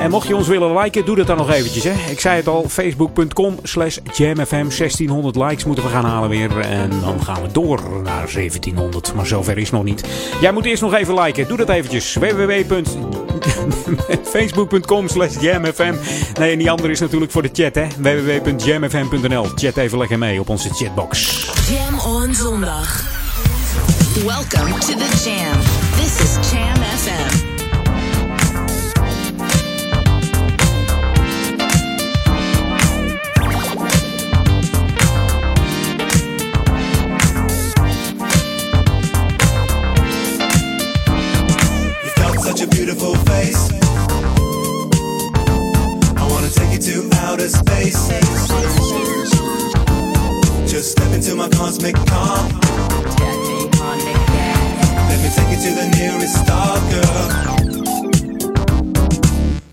En 0.02 0.10
mocht 0.10 0.28
je 0.28 0.36
ons 0.36 0.48
willen 0.48 0.78
liken, 0.78 1.04
doe 1.04 1.16
dat 1.16 1.26
dan 1.26 1.36
nog 1.36 1.50
eventjes. 1.50 1.84
Hè. 1.84 1.92
Ik 2.10 2.20
zei 2.20 2.36
het 2.36 2.48
al, 2.48 2.64
facebook.com 2.68 3.58
slash 3.62 3.98
jamfm. 4.12 4.50
1600 4.50 5.36
likes 5.36 5.64
moeten 5.64 5.84
we 5.84 5.90
gaan 5.90 6.04
halen 6.04 6.28
weer. 6.28 6.60
En 6.60 6.90
dan 7.00 7.24
gaan 7.24 7.42
we 7.42 7.48
door 7.52 7.80
naar 8.02 8.30
1700. 8.32 9.14
Maar 9.14 9.26
zover 9.26 9.58
is 9.58 9.70
nog 9.70 9.84
niet. 9.84 10.04
Jij 10.40 10.52
moet 10.52 10.64
eerst 10.64 10.82
nog 10.82 10.94
even 10.94 11.20
liken. 11.20 11.48
Doe 11.48 11.56
dat 11.56 11.68
eventjes. 11.68 12.14
www.facebook.com 12.20 15.08
slash 15.08 15.40
jamfm. 15.40 15.94
Nee, 16.38 16.52
en 16.52 16.58
die 16.58 16.70
andere 16.70 16.90
is 16.90 17.00
natuurlijk 17.00 17.32
voor 17.32 17.42
de 17.42 17.50
chat. 17.52 17.74
hè. 17.74 17.86
www.jamfm.nl 17.98 19.46
Chat 19.54 19.76
even 19.76 19.98
lekker 19.98 20.18
mee 20.18 20.40
op 20.40 20.48
onze 20.48 20.68
chatbox. 20.74 21.44
Jam 21.70 21.98
on 22.14 22.34
zondag. 22.34 23.20
Welcome 24.14 24.78
to 24.78 24.94
the 24.94 25.08
Jam. 25.24 25.58
This 25.96 26.20
is 26.20 26.51
outer 47.42 47.48
space. 47.48 48.08
Just 50.70 50.92
step 50.92 51.12
into 51.12 51.34
my 51.34 51.48
cosmic 51.48 51.96
car. 52.06 52.48
Let 55.08 55.18
me 55.22 55.28
take 55.34 55.50
you 55.50 55.58
to 55.64 55.70
the 55.74 55.88
nearest 55.96 56.36
star, 56.44 56.78
girl. 56.90 57.28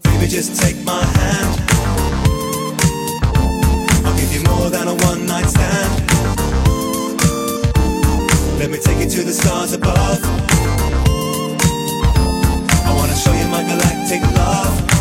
Baby, 0.03 0.27
just 0.27 0.61
take 0.61 0.83
my 0.83 1.03
hand. 1.03 1.59
I'll 4.05 4.17
give 4.17 4.33
you 4.33 4.43
more 4.43 4.69
than 4.69 4.87
a 4.87 4.95
one 5.05 5.25
night 5.25 5.49
stand. 5.49 6.09
Let 8.59 8.69
me 8.71 8.77
take 8.79 8.99
you 8.99 9.09
to 9.09 9.23
the 9.23 9.33
stars 9.33 9.73
above. 9.73 10.19
I 12.85 12.93
wanna 12.95 13.15
show 13.15 13.33
you 13.33 13.47
my 13.47 13.63
galactic 13.63 14.21
love. 14.35 14.98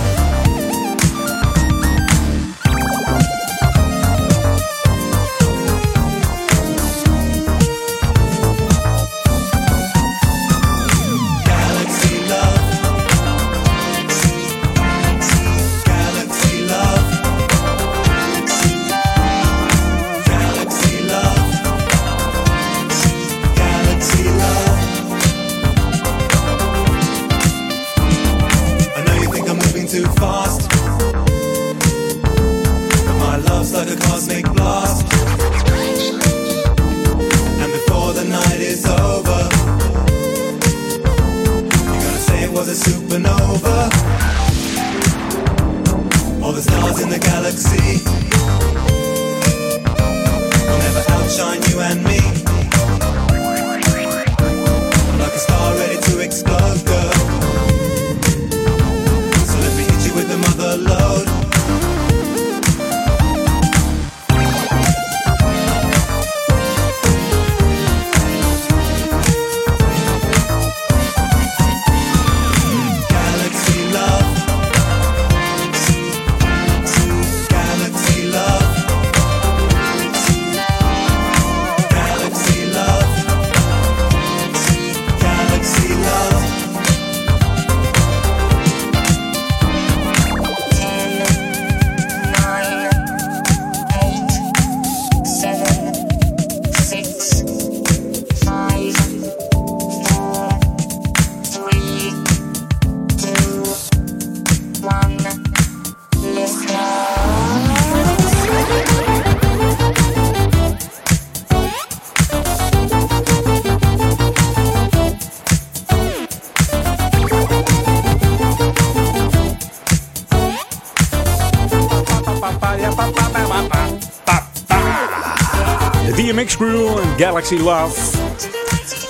En 126.97 127.19
Galaxy 127.19 127.56
Love. 127.56 128.16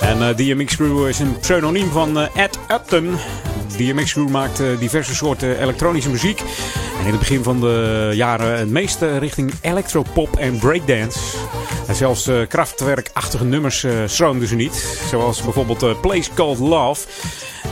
En 0.01 0.21
eh, 0.21 0.35
DMX 0.35 0.75
Crew 0.75 1.07
is 1.07 1.19
een 1.19 1.39
pseudoniem 1.39 1.89
van 1.89 2.19
eh, 2.19 2.35
Ed 2.35 2.59
Upton. 2.71 3.17
DMX 3.77 4.13
Crew 4.13 4.29
maakt 4.29 4.59
eh, 4.59 4.67
diverse 4.79 5.15
soorten 5.15 5.61
elektronische 5.61 6.09
muziek. 6.09 6.39
En 6.99 7.05
in 7.05 7.11
het 7.11 7.19
begin 7.19 7.43
van 7.43 7.59
de 7.59 8.11
jaren 8.13 8.57
het 8.57 8.69
meeste 8.69 9.17
richting 9.17 9.53
electropop 9.61 10.35
en 10.35 10.59
breakdance. 10.59 11.19
En 11.87 11.95
zelfs 11.95 12.29
krachtwerkachtige 12.47 13.45
nummers 13.45 13.85
stroomden 14.05 14.47
ze 14.47 14.55
niet. 14.55 14.99
Zoals 15.09 15.41
bijvoorbeeld 15.41 16.01
Place 16.01 16.29
Called 16.33 16.59
Love. 16.59 17.07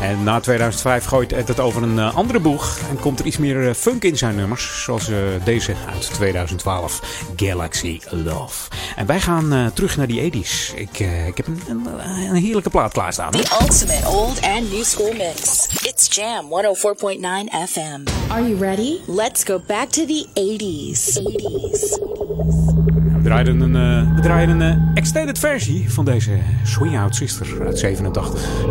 En 0.02 0.24
na 0.24 0.40
2005 0.40 1.06
gooit 1.06 1.32
Ed 1.34 1.48
het 1.48 1.60
over 1.60 1.84
een 1.84 2.00
eh, 2.00 2.16
andere 2.16 2.40
boeg. 2.40 2.80
En 2.90 3.00
komt 3.00 3.20
er 3.20 3.26
iets 3.26 3.38
meer 3.38 3.68
eh, 3.68 3.74
funk 3.74 4.04
in 4.04 4.18
zijn 4.18 4.36
nummers. 4.36 4.84
Zoals 4.84 5.10
eh, 5.10 5.18
deze 5.44 5.74
uit 5.94 6.14
2012. 6.14 7.02
Galaxy 7.36 8.00
Love. 8.10 8.70
En 8.96 9.06
wij 9.06 9.20
gaan 9.20 9.54
eh, 9.54 9.66
terug 9.66 9.98
naar 9.98 10.08
die 10.08 10.32
80s. 10.32 10.76
Ik, 10.76 11.00
eh, 11.00 11.28
ik 11.28 11.38
heb 11.38 11.48
een, 11.48 11.62
een, 11.68 11.88
een 12.30 12.36
heerlijke 12.36 12.70
plaat 12.70 12.92
klaarstaan. 12.92 13.32
The 13.32 13.58
ultimate 13.62 14.08
old 14.08 14.42
and 14.42 14.72
new 14.72 14.84
school 14.84 15.14
mix. 15.14 15.68
It's 15.82 16.16
Jam 16.16 16.46
104.9 16.46 17.70
FM. 17.70 18.32
Are 18.32 18.48
you 18.48 18.58
ready? 18.60 18.98
Let's 19.08 19.44
go 19.44 19.62
back 19.68 19.90
to 19.90 20.06
the 20.06 20.26
80s. 20.34 21.20
80s. 21.20 23.07
Een, 23.24 23.76
eh, 23.76 24.16
we 24.16 24.22
draaien 24.22 24.50
een 24.50 24.62
eh, 24.62 24.92
extended 24.94 25.40
versie 25.40 25.92
van 25.92 26.06
deze 26.06 26.38
Swing 26.64 26.98
Out 26.98 27.16
Sister 27.16 27.66
uit 27.66 27.80
87. 27.80 28.66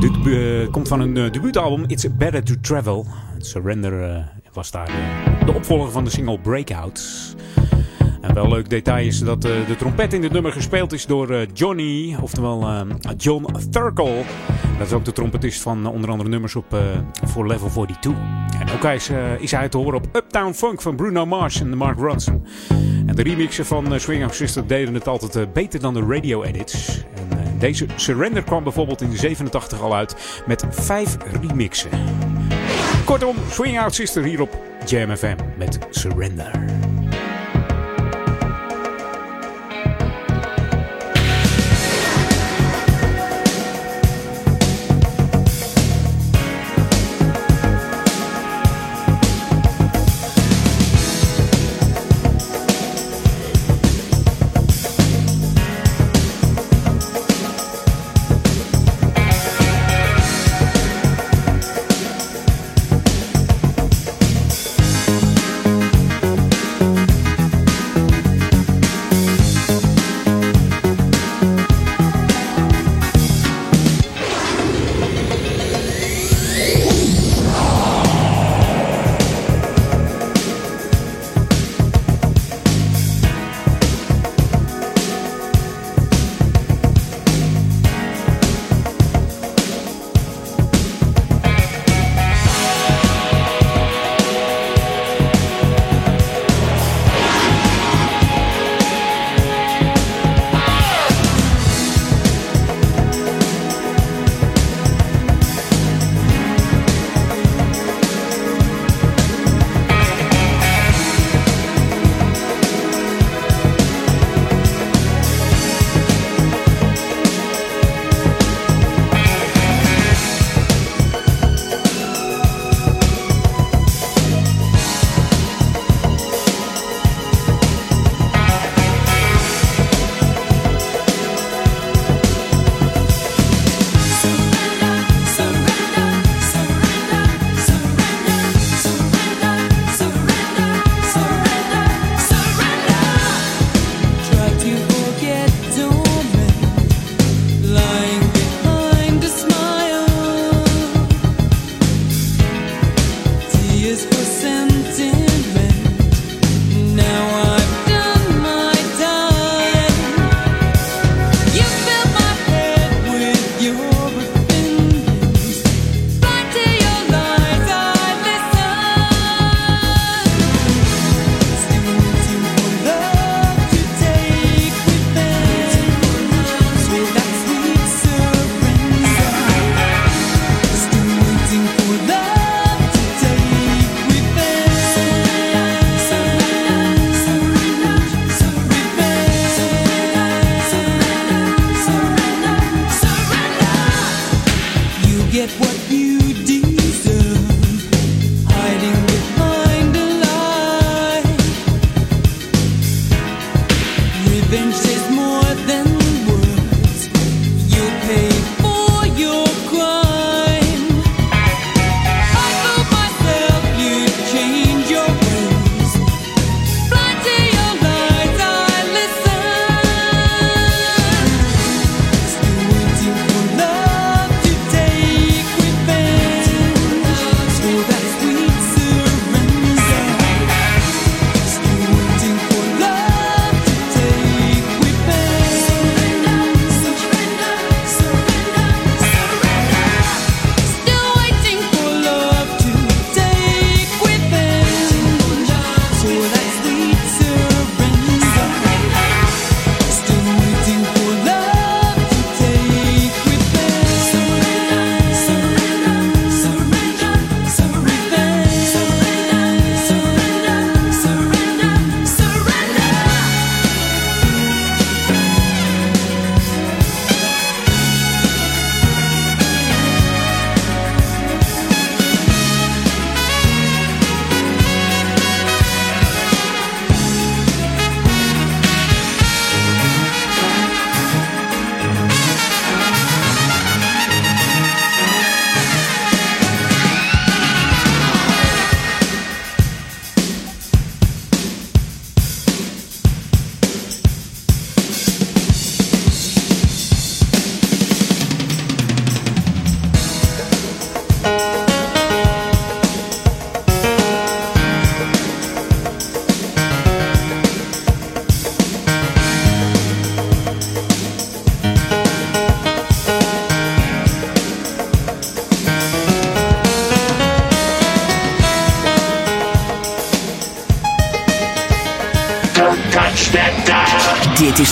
Dit 0.00 0.10
eh, 0.26 0.70
komt 0.70 0.88
van 0.88 1.00
een 1.00 1.16
eh, 1.16 1.32
debuutalbum 1.32 1.84
It's 1.86 2.16
Better 2.16 2.42
to 2.42 2.54
Travel. 2.60 3.06
Surrender 3.38 4.24
was 4.52 4.70
daar 4.70 4.90
de 5.46 5.52
opvolger 5.52 5.90
van 5.90 6.04
de 6.04 6.10
single 6.10 6.38
Breakout. 6.38 7.34
En 8.20 8.34
wel 8.34 8.48
leuk 8.48 8.70
detail 8.70 9.06
is 9.06 9.18
dat 9.18 9.44
eh, 9.44 9.50
de 9.66 9.76
trompet 9.76 10.12
in 10.12 10.20
dit 10.20 10.32
nummer 10.32 10.52
gespeeld 10.52 10.92
is 10.92 11.06
door 11.06 11.30
eh, 11.30 11.46
Johnny, 11.52 12.16
oftewel 12.20 12.62
eh, 12.62 12.80
John 13.16 13.46
Thurkel. 13.70 14.24
Dat 14.78 14.86
is 14.86 14.92
ook 14.92 15.04
de 15.04 15.12
trompetist 15.12 15.62
van 15.62 15.86
onder 15.86 16.10
andere 16.10 16.28
nummers 16.28 16.56
op 16.56 16.76
voor 17.24 17.46
Level 17.46 17.68
42. 17.68 18.12
En 18.60 18.70
ook 18.74 18.84
is, 18.84 19.10
is 19.38 19.50
hij 19.50 19.68
te 19.68 19.76
horen 19.76 19.94
op 19.94 20.08
Uptown 20.12 20.52
Funk 20.52 20.82
van 20.82 20.96
Bruno 20.96 21.26
Mars 21.26 21.60
en 21.60 21.76
Mark 21.76 21.98
Ronson. 21.98 22.46
En 23.06 23.14
de 23.14 23.22
remixen 23.22 23.66
van 23.66 24.00
Swing 24.00 24.22
Out 24.22 24.34
Sister 24.34 24.66
deden 24.66 24.94
het 24.94 25.08
altijd 25.08 25.52
beter 25.52 25.80
dan 25.80 25.94
de 25.94 26.04
radio 26.08 26.42
edits. 26.42 27.04
En 27.14 27.58
deze 27.58 27.86
Surrender 27.96 28.42
kwam 28.42 28.62
bijvoorbeeld 28.62 29.00
in 29.00 29.10
de 29.10 29.16
87 29.16 29.80
al 29.80 29.94
uit 29.94 30.42
met 30.46 30.64
vijf 30.70 31.16
remixen. 31.40 31.90
Kortom, 33.04 33.36
Swing 33.50 33.80
Out 33.80 33.94
Sister 33.94 34.22
hier 34.22 34.40
op 34.40 34.58
Jam 34.86 35.16
FM 35.16 35.36
met 35.58 35.78
Surrender. 35.90 36.89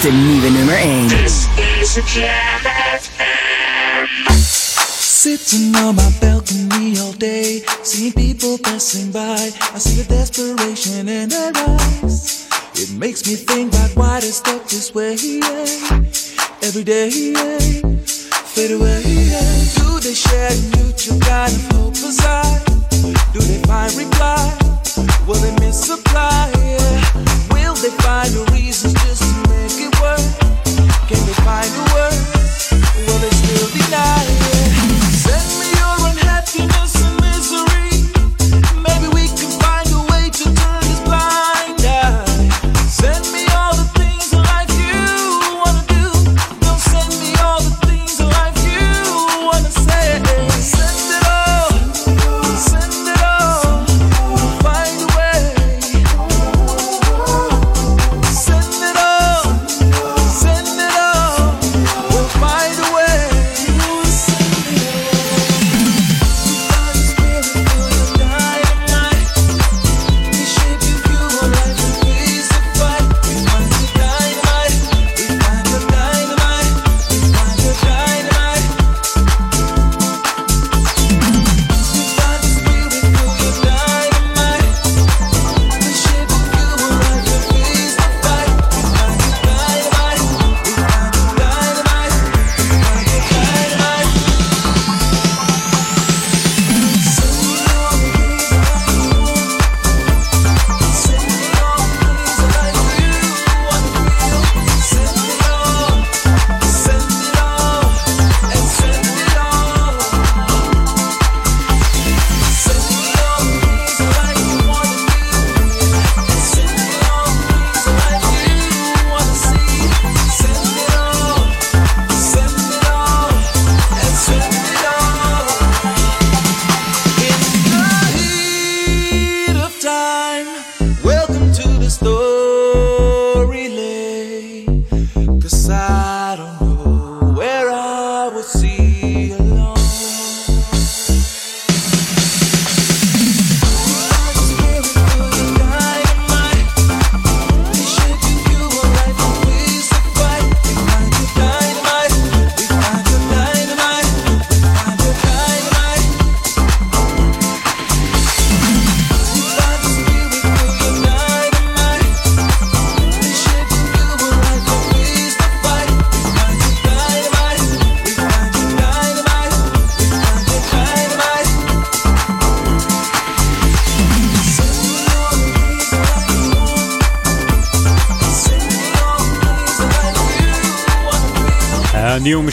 Is 0.08 0.14
de 0.14 0.20
nieuwe 0.20 0.50
nummer 0.50 0.74
1. 0.74 1.08
Sitting 1.82 2.24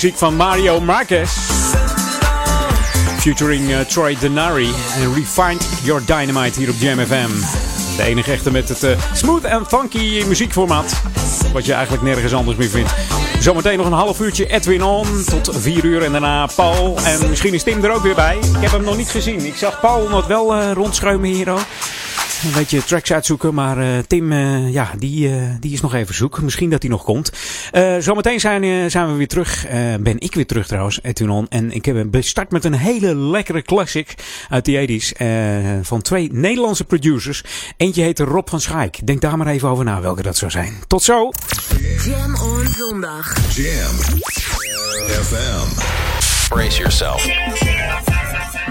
muziek 0.06 0.20
van 0.20 0.36
Mario 0.36 0.82
Marquez. 0.82 1.32
Featuring 3.20 3.72
eh, 3.72 3.80
Troy 3.80 4.18
Denari. 4.20 4.70
En 4.96 5.14
Refined 5.14 5.70
Your 5.84 6.06
Dynamite 6.06 6.60
hier 6.60 6.70
op 6.70 6.76
Jam 6.80 7.00
FM. 7.00 7.30
De 7.98 8.04
enige 8.04 8.32
echte 8.32 8.52
met 8.52 8.70
het 8.70 8.84
eh, 8.84 8.98
smooth 9.14 9.44
en 9.44 9.66
funky 9.66 10.24
muziekformaat. 10.28 11.02
Wat 11.54 11.66
je 11.66 11.74
eigenlijk 11.74 12.04
nergens 12.04 12.34
anders 12.34 12.58
meer 12.58 12.70
vindt. 12.70 12.94
Zometeen 13.40 13.78
nog 13.78 13.86
een 13.86 13.92
half 13.92 14.20
uurtje 14.20 14.48
Edwin 14.48 14.84
On. 14.84 15.24
Tot 15.24 15.50
vier 15.52 15.84
uur 15.84 16.04
en 16.04 16.12
daarna 16.12 16.48
Paul. 16.56 16.98
En 17.04 17.30
misschien 17.30 17.54
is 17.54 17.64
Tim 17.64 17.84
er 17.84 17.92
ook 17.92 18.04
weer 18.04 18.16
bij. 18.16 18.38
Ik 18.38 18.62
heb 18.62 18.72
hem 18.72 18.84
nog 18.84 18.98
niet 18.98 19.10
gezien. 19.10 19.46
Ik 19.46 19.56
zag 19.56 19.80
Paul 19.80 20.08
nog 20.10 20.28
wel 20.28 20.56
eh, 20.56 20.72
rondschuimen 20.72 21.30
hier 21.30 21.50
ook. 21.50 21.66
Een 22.44 22.54
beetje 22.54 22.84
tracks 22.84 23.12
uitzoeken, 23.14 23.54
maar 23.54 24.06
Tim, 24.08 24.34
ja, 24.72 24.92
die, 24.98 25.32
die 25.60 25.74
is 25.74 25.82
nog 25.82 25.94
even 25.94 26.16
zoek. 26.16 26.42
Misschien 26.42 26.70
dat 26.70 26.82
hij 26.82 26.92
nog 26.92 27.04
komt. 27.04 27.32
Eh, 27.76 27.96
zometeen 28.00 28.40
zijn, 28.40 28.64
eh, 28.64 28.86
zijn 28.88 29.08
we 29.12 29.14
weer 29.14 29.28
terug. 29.28 29.66
Eh, 29.66 29.80
ben 30.00 30.20
ik 30.20 30.36
weer 30.36 30.46
terug 30.46 30.68
trouwens, 30.68 31.00
Etunon. 31.02 31.46
En 31.50 31.72
ik 31.72 31.86
heb 31.86 32.06
bestart 32.08 32.52
met 32.52 32.64
een 32.66 32.74
hele 32.74 33.16
lekkere 33.16 33.62
classic 33.62 34.14
uit 34.50 34.66
de 34.66 34.72
80s. 34.72 35.14
eh, 35.14 35.28
van 35.82 36.02
twee 36.02 36.30
Nederlandse 36.34 36.84
producers. 36.84 37.44
Eentje 37.78 38.02
heette 38.02 38.24
Rob 38.24 38.50
van 38.50 38.62
Schaik. 38.62 39.08
Denk 39.08 39.22
daar 39.22 39.38
maar 39.38 39.48
even 39.48 39.70
over 39.70 39.84
na 39.84 40.02
welke 40.02 40.22
dat 40.22 40.38
zou 40.38 40.52
zijn. 40.52 40.74
Tot 40.88 41.04
zo! 41.04 41.32
Jam 42.06 42.36
on 42.36 42.68
zondag. 42.78 43.56
Jam 43.56 43.96
FM. 45.24 45.68
Brace 46.50 46.78
yourself. 46.78 47.26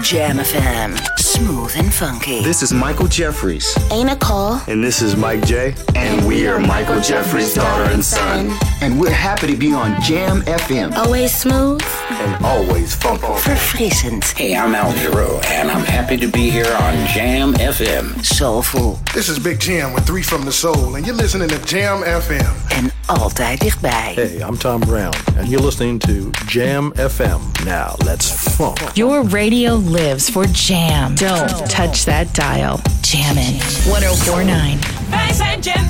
Jam 0.01 0.37
FM. 0.37 0.97
Smooth 1.17 1.71
and 1.77 1.93
funky. 1.93 2.41
This 2.43 2.61
is 2.61 2.73
Michael 2.73 3.07
Jeffries. 3.07 3.73
Hey 3.89 4.03
Nicole. 4.03 4.59
And 4.67 4.83
this 4.83 5.01
is 5.01 5.15
Mike 5.15 5.45
J. 5.45 5.73
And 5.95 6.27
we 6.27 6.47
are 6.47 6.59
Michael 6.59 6.99
Jeffries' 6.99 7.53
daughter 7.53 7.91
and 7.91 8.03
son. 8.03 8.51
And 8.81 8.99
we're 8.99 9.09
happy 9.09 9.47
to 9.47 9.55
be 9.55 9.73
on 9.73 9.99
Jam 10.01 10.41
FM. 10.41 10.93
Always 10.95 11.33
smooth. 11.33 11.81
And 12.25 12.43
always 12.43 12.95
funky. 12.95 13.27
Verfrissend. 13.45 14.23
Hey, 14.35 14.55
I'm 14.55 14.73
Al 14.73 14.91
Giro, 14.93 15.39
and 15.45 15.69
I'm 15.69 15.85
happy 15.85 16.17
to 16.17 16.27
be 16.27 16.49
here 16.49 16.73
on 16.81 17.07
Jam 17.13 17.53
FM. 17.53 18.25
Soulful. 18.25 18.99
This 19.13 19.29
is 19.29 19.37
Big 19.37 19.59
Jam 19.59 19.93
with 19.93 20.07
Three 20.07 20.23
from 20.23 20.43
the 20.43 20.51
Soul, 20.51 20.95
and 20.95 21.05
you're 21.05 21.15
listening 21.15 21.49
to 21.49 21.59
Jam 21.65 22.01
FM. 22.01 22.55
En 22.69 22.91
altijd 23.05 23.59
dichtbij. 23.59 24.13
Hey, 24.15 24.41
I'm 24.41 24.57
Tom 24.57 24.79
Brown, 24.79 25.13
and 25.37 25.47
you're 25.49 25.65
listening 25.65 25.99
to 25.99 26.31
Jam 26.47 26.93
FM. 26.95 27.41
Now, 27.63 27.95
let's 28.03 28.31
funk. 28.55 28.79
Your 28.95 29.23
radio 29.29 29.75
lives 29.75 30.29
for 30.29 30.47
Jam. 30.51 31.15
Don't 31.15 31.69
touch 31.69 32.05
that 32.05 32.33
dial. 32.33 32.79
Jammin'. 33.01 33.59
1049. 33.85 34.79
Wij 35.09 35.33
zijn 35.33 35.59
Jam 35.61 35.87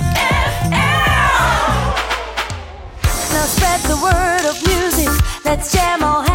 Now 0.69 0.94
Let's 5.45 5.71
jam 5.71 6.03
all 6.03 6.34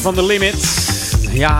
Van 0.00 0.14
The 0.14 0.26
Limit. 0.26 0.54
Ja, 1.32 1.58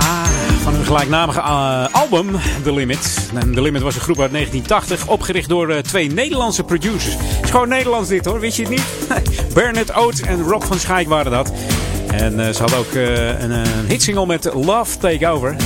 van 0.62 0.74
hun 0.74 0.84
gelijknamige 0.84 1.40
eh, 1.40 1.86
album 1.92 2.30
The 2.62 2.72
Limit. 2.72 3.30
En 3.34 3.54
The 3.54 3.62
Limit 3.62 3.82
was 3.82 3.94
een 3.94 4.00
groep 4.00 4.20
uit 4.20 4.32
1980, 4.32 5.08
opgericht 5.08 5.48
door 5.48 5.70
eh, 5.70 5.78
twee 5.78 6.10
Nederlandse 6.10 6.64
producers. 6.64 7.16
is 7.42 7.50
gewoon 7.50 7.68
Nederlands 7.68 8.08
dit 8.08 8.24
hoor, 8.24 8.40
wist 8.40 8.56
je 8.56 8.62
het 8.62 8.70
niet? 8.70 8.84
Bernard 9.54 9.96
Oates 9.96 10.20
en 10.20 10.42
Rob 10.42 10.62
van 10.62 10.78
Schaik 10.78 11.08
waren 11.08 11.32
dat. 11.32 11.52
En 12.10 12.46
eh, 12.46 12.54
ze 12.54 12.60
hadden 12.60 12.78
ook 12.78 12.94
een, 12.94 13.50
een 13.50 13.86
hitsingle 13.88 14.26
met 14.26 14.50
Love 14.54 14.98
Takeover 14.98 15.56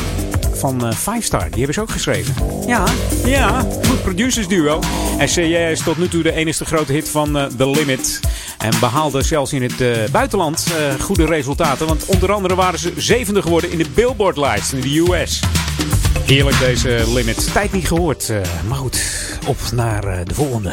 van 0.55 0.94
Five 0.94 1.20
Star. 1.20 1.44
Die 1.44 1.56
hebben 1.56 1.74
ze 1.74 1.80
ook 1.80 1.90
geschreven. 1.90 2.34
Ja, 2.66 2.84
ja, 3.24 3.66
goed 3.86 4.02
producers 4.02 4.48
duo. 4.48 4.80
En 5.18 5.28
Yeah 5.34 5.70
is 5.70 5.82
tot 5.82 5.98
nu 5.98 6.09
toe 6.09 6.22
de 6.22 6.32
enige 6.32 6.64
grote 6.64 6.92
hit 6.92 7.09
van 7.09 7.32
The 7.56 7.70
Limit. 7.70 8.20
En 8.65 8.81
behaalde 8.81 9.23
zelfs 9.23 9.53
in 9.53 9.62
het 9.62 9.81
eh, 9.81 9.91
buitenland 10.12 10.66
eh, 10.66 11.01
goede 11.01 11.27
resultaten. 11.27 11.86
Want 11.86 12.07
onder 12.07 12.32
andere 12.32 12.55
waren 12.55 12.78
ze 12.78 12.93
zevende 12.97 13.43
geworden 13.43 13.70
in 13.70 13.78
de 13.78 13.86
Billboard-lijst 13.95 14.73
in 14.73 14.81
de 14.81 14.99
US. 14.99 15.41
Heerlijk 16.27 16.59
deze 16.59 17.05
Limit. 17.15 17.53
Tijd 17.53 17.73
niet 17.73 17.89
gehoord. 17.89 18.28
eh, 18.28 18.41
maar 18.69 18.78
goed, 18.78 19.05
op 19.47 19.57
naar 19.73 20.24
de 20.24 20.35
volgende. 20.35 20.73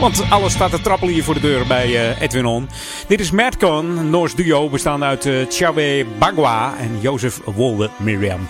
Want 0.00 0.22
alles 0.30 0.52
staat 0.52 0.70
te 0.70 0.80
trappelen 0.80 1.14
hier 1.14 1.24
voor 1.24 1.34
de 1.34 1.40
deur 1.40 1.66
bij 1.66 2.18
Edwin 2.18 2.46
On. 2.46 2.68
Dit 3.08 3.20
is 3.20 3.30
Madcon, 3.30 4.10
Noors 4.10 4.34
duo 4.34 4.68
bestaande 4.68 5.06
uit 5.06 5.26
uh, 5.26 5.46
Chawe 5.48 6.06
Bagwa 6.18 6.74
en 6.78 7.00
Jozef 7.00 7.40
Wolde 7.44 7.90
Miriam. 7.98 8.46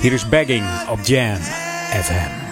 Hier 0.00 0.12
is 0.12 0.28
Bagging 0.28 0.64
op 0.90 0.98
Jam 1.02 1.38
FM. 2.02 2.43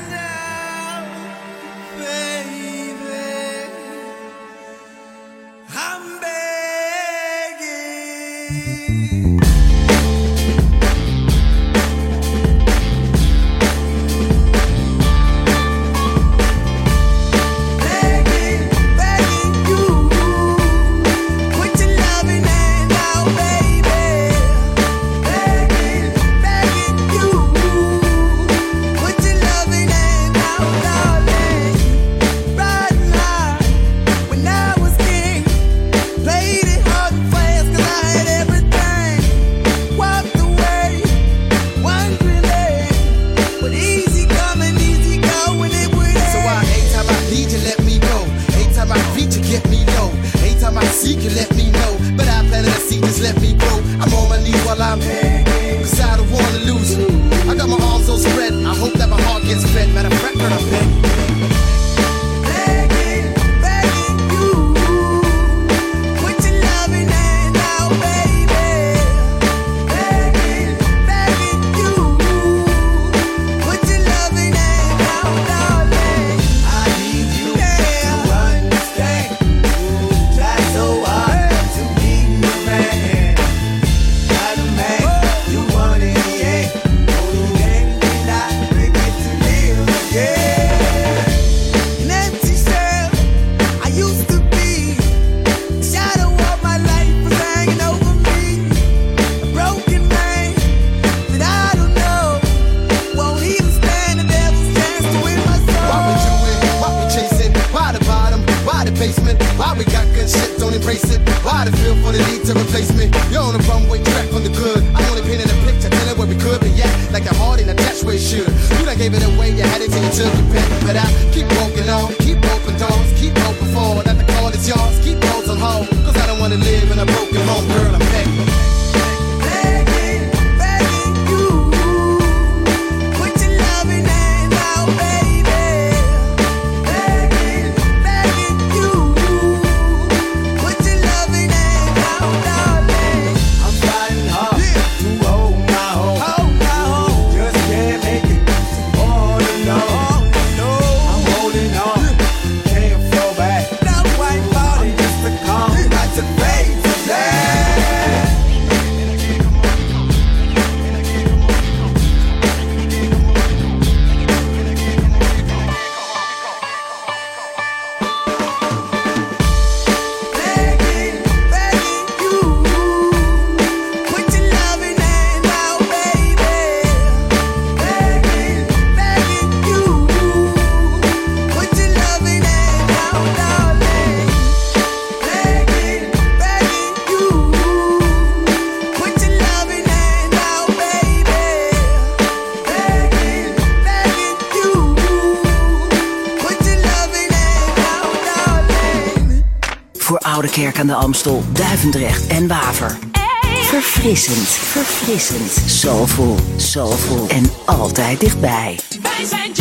aan 200.83 200.89
de 200.89 200.95
Amstel, 200.95 201.43
Duivendrecht 201.53 202.27
en 202.27 202.49
Waver. 202.49 202.99
Verfrissend, 203.43 204.49
verfrissend. 204.49 205.71
Soulful, 205.71 206.37
soulful 206.57 207.29
en 207.29 207.51
altijd 207.65 208.21
dichtbij. 208.21 208.79
Wij 209.03 209.25
zijn 209.25 209.52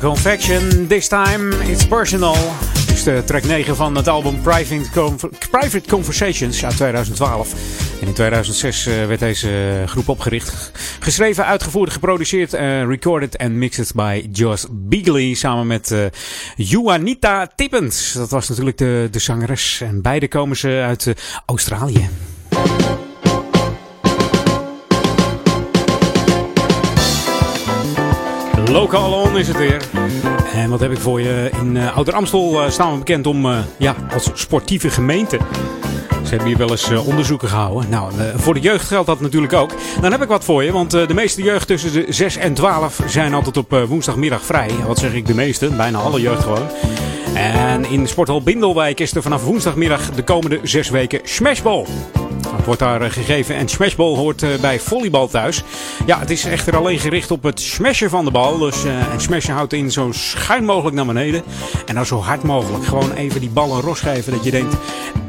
Confection. 0.00 0.86
This 0.86 1.08
time 1.08 1.54
it's 1.70 1.86
personal. 1.86 2.36
Dit 2.86 2.90
is 2.96 3.02
de 3.02 3.22
track 3.26 3.44
9 3.44 3.76
van 3.76 3.96
het 3.96 4.08
album 4.08 4.42
Private, 4.42 4.90
Conver- 4.90 5.30
Private 5.50 5.88
Conversations 5.88 6.64
uit 6.64 6.76
2012. 6.76 7.52
En 8.00 8.06
in 8.06 8.12
2006 8.12 8.86
eh, 8.86 9.06
werd 9.06 9.20
deze 9.20 9.82
groep 9.86 10.08
opgericht. 10.08 10.70
Geschreven, 11.00 11.44
uitgevoerd, 11.46 11.92
geproduceerd, 11.92 12.54
eh, 12.54 12.84
recorded 12.84 13.36
en 13.36 13.58
mixed 13.58 13.94
by 13.94 14.28
Josh 14.32 14.64
Beagley. 14.70 15.34
Samen 15.34 15.66
met 15.66 15.90
eh 15.90 16.04
Juanita 16.56 17.46
Tippens. 17.54 18.12
Dat 18.12 18.30
was 18.30 18.48
natuurlijk 18.48 18.78
de, 18.78 19.08
de 19.10 19.18
zangeres. 19.18 19.80
En 19.80 20.02
beide 20.02 20.28
komen 20.28 20.56
ze 20.56 20.82
uit 20.86 21.12
Australië. 21.46 22.08
Local 28.70 29.12
On 29.12 29.38
is 29.38 29.48
het 29.48 29.56
weer. 29.56 29.82
En 30.54 30.70
wat 30.70 30.80
heb 30.80 30.90
ik 30.90 30.98
voor 30.98 31.20
je? 31.20 31.50
In 31.60 31.76
eh, 31.76 31.96
Ouder 31.96 32.14
Amstel 32.14 32.62
eh, 32.62 32.70
staan 32.70 32.92
we 32.92 32.98
bekend 32.98 33.26
om, 33.26 33.46
eh, 33.46 33.58
ja, 33.78 33.94
als 34.12 34.30
sportieve 34.34 34.90
gemeente. 34.90 35.38
Ze 36.22 36.28
hebben 36.28 36.46
hier 36.46 36.56
wel 36.56 36.70
eens 36.70 36.90
onderzoeken 36.90 37.48
gehouden. 37.48 37.90
Nou, 37.90 38.12
voor 38.36 38.54
de 38.54 38.60
jeugd 38.60 38.86
geldt 38.86 39.06
dat 39.06 39.20
natuurlijk 39.20 39.52
ook. 39.52 39.70
Dan 40.00 40.12
heb 40.12 40.22
ik 40.22 40.28
wat 40.28 40.44
voor 40.44 40.64
je, 40.64 40.72
want 40.72 40.90
de 40.90 41.14
meeste 41.14 41.42
jeugd 41.42 41.66
tussen 41.66 41.92
de 41.92 42.06
6 42.08 42.36
en 42.36 42.54
12 42.54 43.00
zijn 43.06 43.34
altijd 43.34 43.56
op 43.56 43.84
woensdagmiddag 43.88 44.42
vrij. 44.42 44.70
Wat 44.86 44.98
zeg 44.98 45.12
ik 45.12 45.26
de 45.26 45.34
meeste? 45.34 45.68
Bijna 45.68 45.98
alle 45.98 46.20
jeugd 46.20 46.42
gewoon. 46.42 46.68
En 47.34 47.84
in 47.84 48.08
Sporthal 48.08 48.42
Bindelwijk 48.42 49.00
is 49.00 49.14
er 49.14 49.22
vanaf 49.22 49.44
woensdagmiddag 49.44 50.10
de 50.10 50.22
komende 50.22 50.60
zes 50.62 50.90
weken 50.90 51.20
Smashball. 51.24 51.86
Het 52.48 52.64
wordt 52.64 52.80
daar 52.80 53.02
eh, 53.02 53.10
gegeven 53.10 53.54
en 53.54 53.68
smashball 53.68 54.16
hoort 54.16 54.42
eh, 54.42 54.50
bij 54.60 54.80
volleybal 54.80 55.28
thuis. 55.28 55.62
Ja, 56.06 56.18
het 56.18 56.30
is 56.30 56.44
echter 56.44 56.76
alleen 56.76 56.98
gericht 56.98 57.30
op 57.30 57.42
het 57.42 57.60
smashen 57.60 58.10
van 58.10 58.24
de 58.24 58.30
bal. 58.30 58.58
Dus, 58.58 58.84
eh, 58.84 59.12
en 59.12 59.20
smashen 59.20 59.54
houdt 59.54 59.72
in 59.72 59.92
zo 59.92 60.08
schuin 60.12 60.64
mogelijk 60.64 60.96
naar 60.96 61.06
beneden. 61.06 61.42
En 61.86 61.94
dan 61.94 62.06
zo 62.06 62.18
hard 62.18 62.42
mogelijk. 62.42 62.84
Gewoon 62.84 63.12
even 63.12 63.40
die 63.40 63.50
bal 63.50 63.74
een 63.74 63.80
ros 63.80 64.00
geven 64.00 64.32
dat 64.32 64.44
je 64.44 64.50
denkt... 64.50 64.76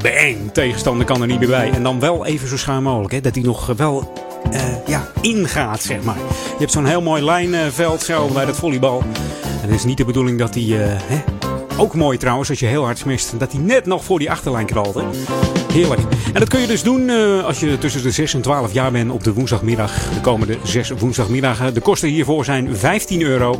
Bang, 0.02 0.54
tegenstander 0.54 1.06
kan 1.06 1.22
er 1.22 1.28
niet 1.28 1.40
meer 1.40 1.48
bij. 1.48 1.72
En 1.72 1.84
dan 1.84 2.00
wel 2.00 2.26
even 2.26 2.48
zo 2.48 2.58
schuin 2.58 2.84
mogelijk. 2.84 3.14
Hè, 3.14 3.22
dat 3.22 3.36
hij 3.36 3.44
nog 3.44 3.66
wel 3.66 4.14
ja, 4.88 5.08
ingaat, 5.22 5.82
zeg 5.82 6.04
maar. 6.04 6.18
Je 6.18 6.58
hebt 6.58 6.72
zo'n 6.72 6.86
heel 6.86 7.02
mooi 7.02 7.24
lijnveld 7.24 8.02
zo 8.02 8.28
bij 8.28 8.46
dat 8.46 8.56
volleybal. 8.56 9.04
En 9.62 9.70
het 9.70 9.72
is 9.72 9.84
niet 9.84 9.98
de 9.98 10.06
bedoeling 10.06 10.40
dat 10.40 10.54
hij... 10.54 10.64
hè, 10.64 11.22
ook 11.78 11.96
mooi 11.96 12.18
trouwens, 12.18 12.50
als 12.50 12.60
je 12.60 12.66
heel 12.66 12.84
hard 12.84 12.98
smist, 12.98 13.40
dat 13.40 13.52
hij 13.52 13.62
net 13.62 13.86
nog 13.86 14.04
voor 14.04 14.20
die 14.20 14.32
achterlijn. 14.32 14.68
Hè? 14.74 15.04
Heerlijk. 15.74 16.02
En 16.34 16.40
dat 16.40 16.50
kun 16.50 16.60
je 16.60 16.68
dus 16.68 16.84
doen 16.84 17.10
eh, 17.10 17.46
als 17.46 17.60
je 17.60 17.78
tussen 17.78 18.04
de 18.04 18.12
6 18.12 18.34
en 18.34 18.42
12 18.42 18.74
jaar 18.74 18.92
bent 18.92 19.12
op 19.12 19.24
de 19.24 19.34
woensdagmiddag. 19.34 20.10
De 20.14 20.22
komende 20.22 20.58
zes 20.64 20.90
woensdagmiddagen. 20.90 21.74
De 21.74 21.82
kosten 21.82 22.10
hiervoor 22.10 22.46
zijn 22.46 22.78
15 22.78 23.22
euro. 23.22 23.60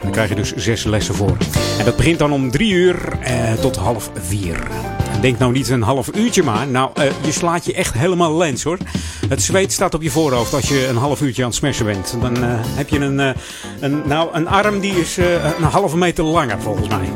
Dan 0.00 0.10
krijg 0.10 0.28
je 0.28 0.34
dus 0.34 0.52
zes 0.54 0.84
lessen 0.84 1.14
voor. 1.14 1.36
En 1.78 1.84
dat 1.84 1.96
begint 1.96 2.18
dan 2.18 2.32
om 2.32 2.50
3 2.50 2.72
uur 2.72 3.18
eh, 3.20 3.52
tot 3.52 3.76
half 3.76 4.10
4. 4.14 4.56
En 5.12 5.20
denk 5.20 5.38
nou 5.38 5.52
niet 5.52 5.68
een 5.68 5.82
half 5.82 6.10
uurtje 6.14 6.42
maar. 6.42 6.66
Nou, 6.68 6.90
eh, 6.94 7.04
je 7.24 7.32
slaat 7.32 7.64
je 7.64 7.74
echt 7.74 7.94
helemaal 7.94 8.36
lens 8.36 8.62
hoor. 8.62 8.78
Het 9.28 9.42
zweet 9.42 9.72
staat 9.72 9.94
op 9.94 10.02
je 10.02 10.10
voorhoofd 10.10 10.54
als 10.54 10.68
je 10.68 10.86
een 10.86 10.96
half 10.96 11.20
uurtje 11.20 11.42
aan 11.42 11.48
het 11.48 11.58
smashen 11.58 11.86
bent. 11.86 12.16
Dan 12.20 12.36
heb 12.64 12.88
je 12.88 12.98
een, 12.98 13.34
een, 13.80 14.02
nou, 14.04 14.28
een 14.32 14.48
arm 14.48 14.80
die 14.80 15.00
is 15.00 15.16
een 15.16 15.62
halve 15.62 15.96
meter 15.96 16.24
langer 16.24 16.60
volgens 16.60 16.88
mij. 16.88 17.08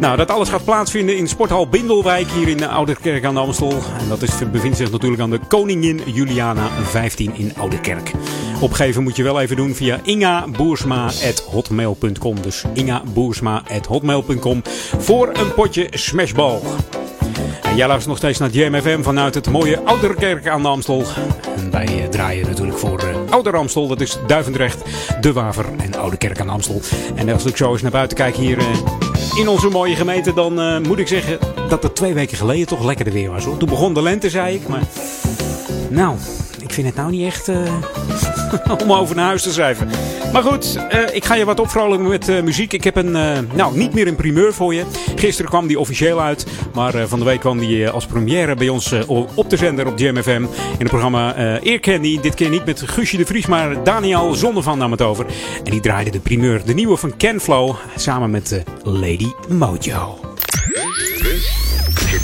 Nou, 0.00 0.16
dat 0.16 0.30
alles 0.30 0.48
gaat 0.48 0.64
plaatsvinden 0.64 1.16
in 1.16 1.28
Sporthal 1.28 1.68
Bindelwijk 1.68 2.30
hier 2.30 2.48
in 2.48 2.56
de 2.56 2.68
Ouderkerk 2.68 3.24
aan 3.24 3.34
de 3.34 3.40
Amstel. 3.40 3.72
En 3.72 4.08
dat 4.08 4.22
is, 4.22 4.32
bevindt 4.52 4.76
zich 4.76 4.90
natuurlijk 4.90 5.22
aan 5.22 5.30
de 5.30 5.40
Koningin 5.48 6.00
Juliana 6.06 6.68
15 6.82 7.34
in 7.34 7.52
Ouderkerk. 7.56 8.12
Opgeven 8.60 9.02
moet 9.02 9.16
je 9.16 9.22
wel 9.22 9.40
even 9.40 9.56
doen 9.56 9.74
via 9.74 10.00
ingaboersma.hotmail.com. 10.02 12.42
Dus 12.42 12.64
ingaboersma.hotmail.com 12.74 14.62
voor 14.98 15.30
een 15.32 15.54
potje 15.54 15.86
smashball. 15.90 16.58
En 17.62 17.76
jij 17.76 17.86
luistert 17.86 18.08
nog 18.08 18.16
steeds 18.16 18.38
naar 18.38 18.50
JMFM 18.50 19.02
vanuit 19.02 19.34
het 19.34 19.50
mooie 19.50 19.80
Ouderkerk 19.80 20.48
aan 20.48 20.62
de 20.62 20.68
Amstel. 20.68 21.04
En 21.56 21.70
wij 21.70 21.86
eh, 21.86 22.04
draaien 22.08 22.46
natuurlijk 22.46 22.78
voor 22.78 22.98
eh, 22.98 23.16
Ouder 23.30 23.56
Amstel. 23.56 23.86
Dat 23.86 24.00
is 24.00 24.18
Duivendrecht, 24.26 24.82
De 25.20 25.32
Waver 25.32 25.66
en 25.76 25.96
Ouderkerk 25.96 26.40
aan 26.40 26.46
de 26.46 26.52
Amstel. 26.52 26.80
En 27.14 27.28
als 27.28 27.44
ik 27.44 27.56
zo 27.56 27.72
eens 27.72 27.82
naar 27.82 27.90
buiten 27.90 28.16
kijk 28.16 28.36
hier... 28.36 28.58
in 29.38 29.48
onze 29.48 29.68
mooie 29.68 29.94
gemeente, 29.94 30.34
dan 30.34 30.60
eh, 30.60 30.78
moet 30.78 30.98
ik 30.98 31.08
zeggen 31.08 31.38
dat 31.68 31.82
het 31.82 31.94
twee 31.94 32.14
weken 32.14 32.36
geleden 32.36 32.66
toch 32.66 32.84
lekkerder 32.84 33.14
weer 33.14 33.30
was. 33.30 33.44
Hoor. 33.44 33.56
Toen 33.56 33.68
begon 33.68 33.94
de 33.94 34.02
lente, 34.02 34.30
zei 34.30 34.54
ik. 34.54 34.68
Maar 34.68 34.82
nou, 35.88 36.16
vind 36.78 36.94
het 36.94 36.96
nou 36.96 37.10
niet 37.10 37.26
echt 37.26 37.48
eh, 37.48 38.80
om 38.82 38.92
over 38.92 39.16
naar 39.16 39.26
huis 39.26 39.42
te 39.42 39.52
schrijven. 39.52 39.88
Maar 40.32 40.42
goed, 40.42 40.78
eh, 40.88 41.00
ik 41.12 41.24
ga 41.24 41.34
je 41.34 41.44
wat 41.44 41.60
opvrolijken 41.60 42.08
met 42.08 42.28
eh, 42.28 42.42
muziek. 42.42 42.72
Ik 42.72 42.84
heb 42.84 42.96
een, 42.96 43.16
eh, 43.16 43.38
nou, 43.54 43.76
niet 43.76 43.94
meer 43.94 44.06
een 44.06 44.16
primeur 44.16 44.54
voor 44.54 44.74
je. 44.74 44.84
Gisteren 45.16 45.50
kwam 45.50 45.66
die 45.66 45.78
officieel 45.78 46.20
uit. 46.20 46.46
Maar 46.74 46.94
eh, 46.94 47.04
van 47.06 47.18
de 47.18 47.24
week 47.24 47.40
kwam 47.40 47.58
die 47.58 47.84
eh, 47.84 47.92
als 47.92 48.06
première 48.06 48.54
bij 48.54 48.68
ons 48.68 48.94
op 49.34 49.50
de 49.50 49.56
zender 49.56 49.86
op 49.86 49.98
JMFM. 49.98 50.42
In 50.42 50.78
het 50.78 50.88
programma 50.88 51.34
eh 51.34 51.64
Eer 51.64 51.80
Candy. 51.80 52.20
Dit 52.20 52.34
keer 52.34 52.50
niet 52.50 52.64
met 52.64 52.82
Guusje 52.86 53.16
de 53.16 53.26
Vries, 53.26 53.46
maar 53.46 53.84
Daniel 53.84 54.34
Zonnevan 54.34 54.78
nam 54.78 54.90
het 54.90 55.02
over. 55.02 55.26
En 55.64 55.70
die 55.70 55.80
draaide 55.80 56.10
de 56.10 56.20
primeur. 56.20 56.64
De 56.64 56.74
nieuwe 56.74 56.96
van 56.96 57.16
Ken 57.16 57.40
Flow. 57.40 57.74
Samen 57.96 58.30
met 58.30 58.52
eh, 58.52 58.60
Lady 58.82 59.32
Mojo. 59.48 60.18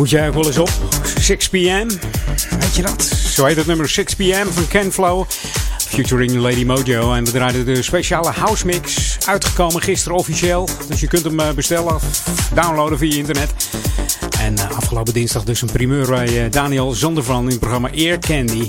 Moet 0.00 0.10
jij 0.10 0.28
ook 0.28 0.34
wel 0.34 0.46
eens 0.46 0.58
op? 0.58 0.70
6 1.18 1.48
p.m. 1.48 1.88
Weet 2.58 2.76
je 2.76 2.82
dat? 2.82 3.02
Zo 3.04 3.44
heet 3.44 3.56
het 3.56 3.66
nummer 3.66 3.88
6 3.88 4.14
p.m. 4.14 4.46
van 4.50 4.68
Ken 4.68 4.92
Flow. 4.92 5.24
Featuring 5.78 6.32
Lady 6.32 6.64
Mojo. 6.64 7.12
En 7.12 7.24
we 7.24 7.30
draaiden 7.30 7.64
de 7.64 7.82
speciale 7.82 8.30
house 8.30 8.66
mix. 8.66 9.18
Uitgekomen 9.26 9.82
gisteren 9.82 10.18
officieel. 10.18 10.68
Dus 10.88 11.00
je 11.00 11.06
kunt 11.06 11.24
hem 11.24 11.40
eh, 11.40 11.50
bestellen 11.50 11.94
of 11.94 12.22
downloaden 12.54 12.98
via 12.98 13.16
internet. 13.16 13.52
En 14.38 14.58
eh, 14.58 14.76
afgelopen 14.76 15.12
dinsdag 15.12 15.44
dus 15.44 15.62
een 15.62 15.72
primeur 15.72 16.06
bij 16.06 16.44
eh, 16.44 16.50
Daniel 16.50 16.92
Zondervan 16.92 17.42
in 17.42 17.50
het 17.50 17.60
programma 17.60 17.90
Air 17.96 18.18
Candy. 18.18 18.68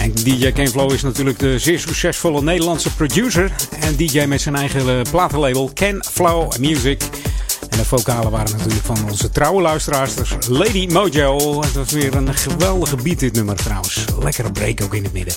En 0.00 0.12
DJ 0.12 0.52
Ken 0.52 0.68
Flow 0.68 0.92
is 0.92 1.02
natuurlijk 1.02 1.38
de 1.38 1.58
zeer 1.58 1.78
succesvolle 1.78 2.42
Nederlandse 2.42 2.94
producer. 2.94 3.52
En 3.80 3.96
DJ 3.96 4.24
met 4.24 4.40
zijn 4.40 4.54
eigen 4.54 5.06
platenlabel 5.10 5.70
Ken 5.74 6.04
Flow 6.10 6.56
Music. 6.58 7.02
Vocalen 7.98 8.30
waren 8.30 8.56
natuurlijk 8.56 8.84
van 8.84 9.10
onze 9.10 9.30
trouwe 9.30 9.62
luisteraars. 9.62 10.14
dus 10.14 10.36
Lady 10.48 10.86
Mojo. 10.86 11.60
Het 11.62 11.72
was 11.72 11.90
weer 11.90 12.14
een 12.14 12.34
geweldige 12.34 12.96
beat 12.96 13.18
dit 13.18 13.34
nummer 13.34 13.56
trouwens. 13.56 14.04
Lekkere 14.22 14.52
break 14.52 14.82
ook 14.82 14.94
in 14.94 15.04
het 15.04 15.12
midden. 15.12 15.34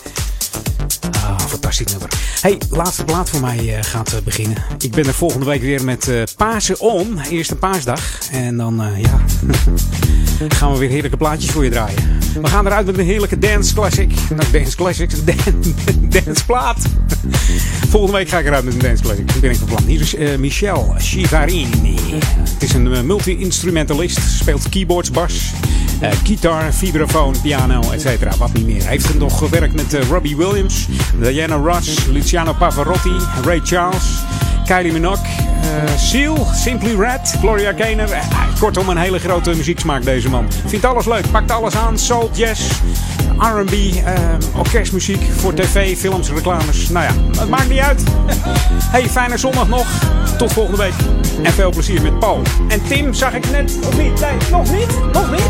Ah, 1.11 1.39
fantastisch 1.39 1.91
nummer. 1.91 2.09
Hey, 2.41 2.61
laatste 2.69 3.03
plaat 3.03 3.29
voor 3.29 3.41
mij 3.41 3.75
eh, 3.75 3.83
gaat 3.83 4.13
eh, 4.13 4.19
beginnen. 4.23 4.57
Ik 4.79 4.91
ben 4.91 5.05
er 5.05 5.13
volgende 5.13 5.45
week 5.45 5.61
weer 5.61 5.83
met 5.83 6.07
eh 6.07 6.21
Pasen 6.37 6.79
On. 6.79 7.19
Eerste 7.19 7.55
paasdag. 7.55 8.01
En 8.31 8.57
dan, 8.57 8.83
ja, 8.97 9.19
gaan 10.57 10.71
we 10.71 10.77
weer 10.77 10.89
heerlijke 10.89 11.17
plaatjes 11.17 11.51
voor 11.51 11.63
je 11.63 11.69
draaien. 11.69 12.14
We 12.41 12.47
gaan 12.47 12.65
eruit 12.65 12.85
met 12.85 12.97
een 12.97 13.05
heerlijke 13.05 13.37
dance 13.39 13.73
classic. 13.73 14.11
Nou, 14.35 14.51
dance 14.51 14.75
classic, 14.75 15.09
dan- 15.25 15.63
dance 16.23 16.45
plaat. 16.45 16.85
Volgende 17.89 18.17
week 18.17 18.29
ga 18.29 18.39
ik 18.39 18.45
eruit 18.45 18.63
met 18.63 18.73
een 18.73 18.79
dance 18.79 19.03
classic. 19.03 19.25
Ben 19.41 19.49
ik 19.49 19.57
van 19.57 19.67
plan. 19.67 19.83
Hier 19.85 20.01
is 20.01 20.15
eh, 20.15 20.37
Michel 20.37 20.95
Chivarini. 20.97 21.95
Het 22.39 22.63
is 22.63 22.73
een 22.73 22.93
eh, 22.93 23.01
multi-instrumentalist. 23.01 24.19
Speelt 24.39 24.69
keyboards, 24.69 25.11
bas, 25.11 25.51
eh, 25.99 26.11
gitaar, 26.23 26.73
vibrafoon, 26.73 27.35
piano, 27.41 27.91
etc. 27.91 28.35
Wat 28.37 28.53
niet 28.53 28.65
meer. 28.65 28.81
Hij 28.81 28.91
heeft 28.91 29.17
nog 29.17 29.37
gewerkt 29.37 29.73
met 29.75 30.05
Robbie 30.09 30.35
Williams, 30.37 30.87
Diana 31.21 31.55
Ross, 31.55 32.05
Luciano 32.11 32.53
Pavarotti, 32.53 33.11
Ray 33.43 33.59
Charles, 33.63 34.03
Kylie 34.65 34.91
Minogue, 34.91 35.25
eh 35.61 35.97
Seal, 35.97 36.47
Simply 36.53 36.95
Red, 36.95 37.35
Gloria 37.39 37.73
Gaynor. 37.77 38.11
Eh, 38.11 38.21
kortom, 38.59 38.89
een 38.89 38.97
hele 38.97 39.19
grote 39.19 39.49
muzieksmaak 39.55 40.03
deze 40.03 40.29
man. 40.29 40.45
Vindt 40.65 40.85
alles 40.85 41.05
leuk, 41.05 41.31
pakt 41.31 41.51
alles 41.51 41.75
aan. 41.75 41.99
Soul, 41.99 42.29
jazz, 42.33 42.61
R&B, 43.37 43.71
eh, 43.71 44.13
orkestmuziek 44.57 45.21
voor 45.37 45.53
tv, 45.53 45.97
films, 45.97 46.29
reclames. 46.29 46.89
Nou 46.89 47.05
ja, 47.05 47.39
het 47.39 47.49
maakt 47.49 47.69
niet 47.69 47.79
uit. 47.79 48.03
Hey, 48.91 49.09
fijne 49.09 49.37
zondag 49.37 49.67
nog. 49.67 49.87
Tot 50.37 50.53
volgende 50.53 50.77
week. 50.81 50.93
En 51.43 51.53
veel 51.53 51.71
plezier 51.71 52.01
met 52.01 52.19
Paul. 52.19 52.41
En 52.67 52.83
Tim 52.87 53.13
zag 53.13 53.33
ik 53.33 53.51
net, 53.51 53.77
of 53.87 53.97
niet? 53.97 54.19
Nee, 54.19 54.37
nog 54.51 54.71
niet? 54.71 55.13
Nog 55.13 55.31
niet? 55.31 55.49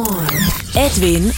Edwin 0.81 1.25
on. 1.25 1.30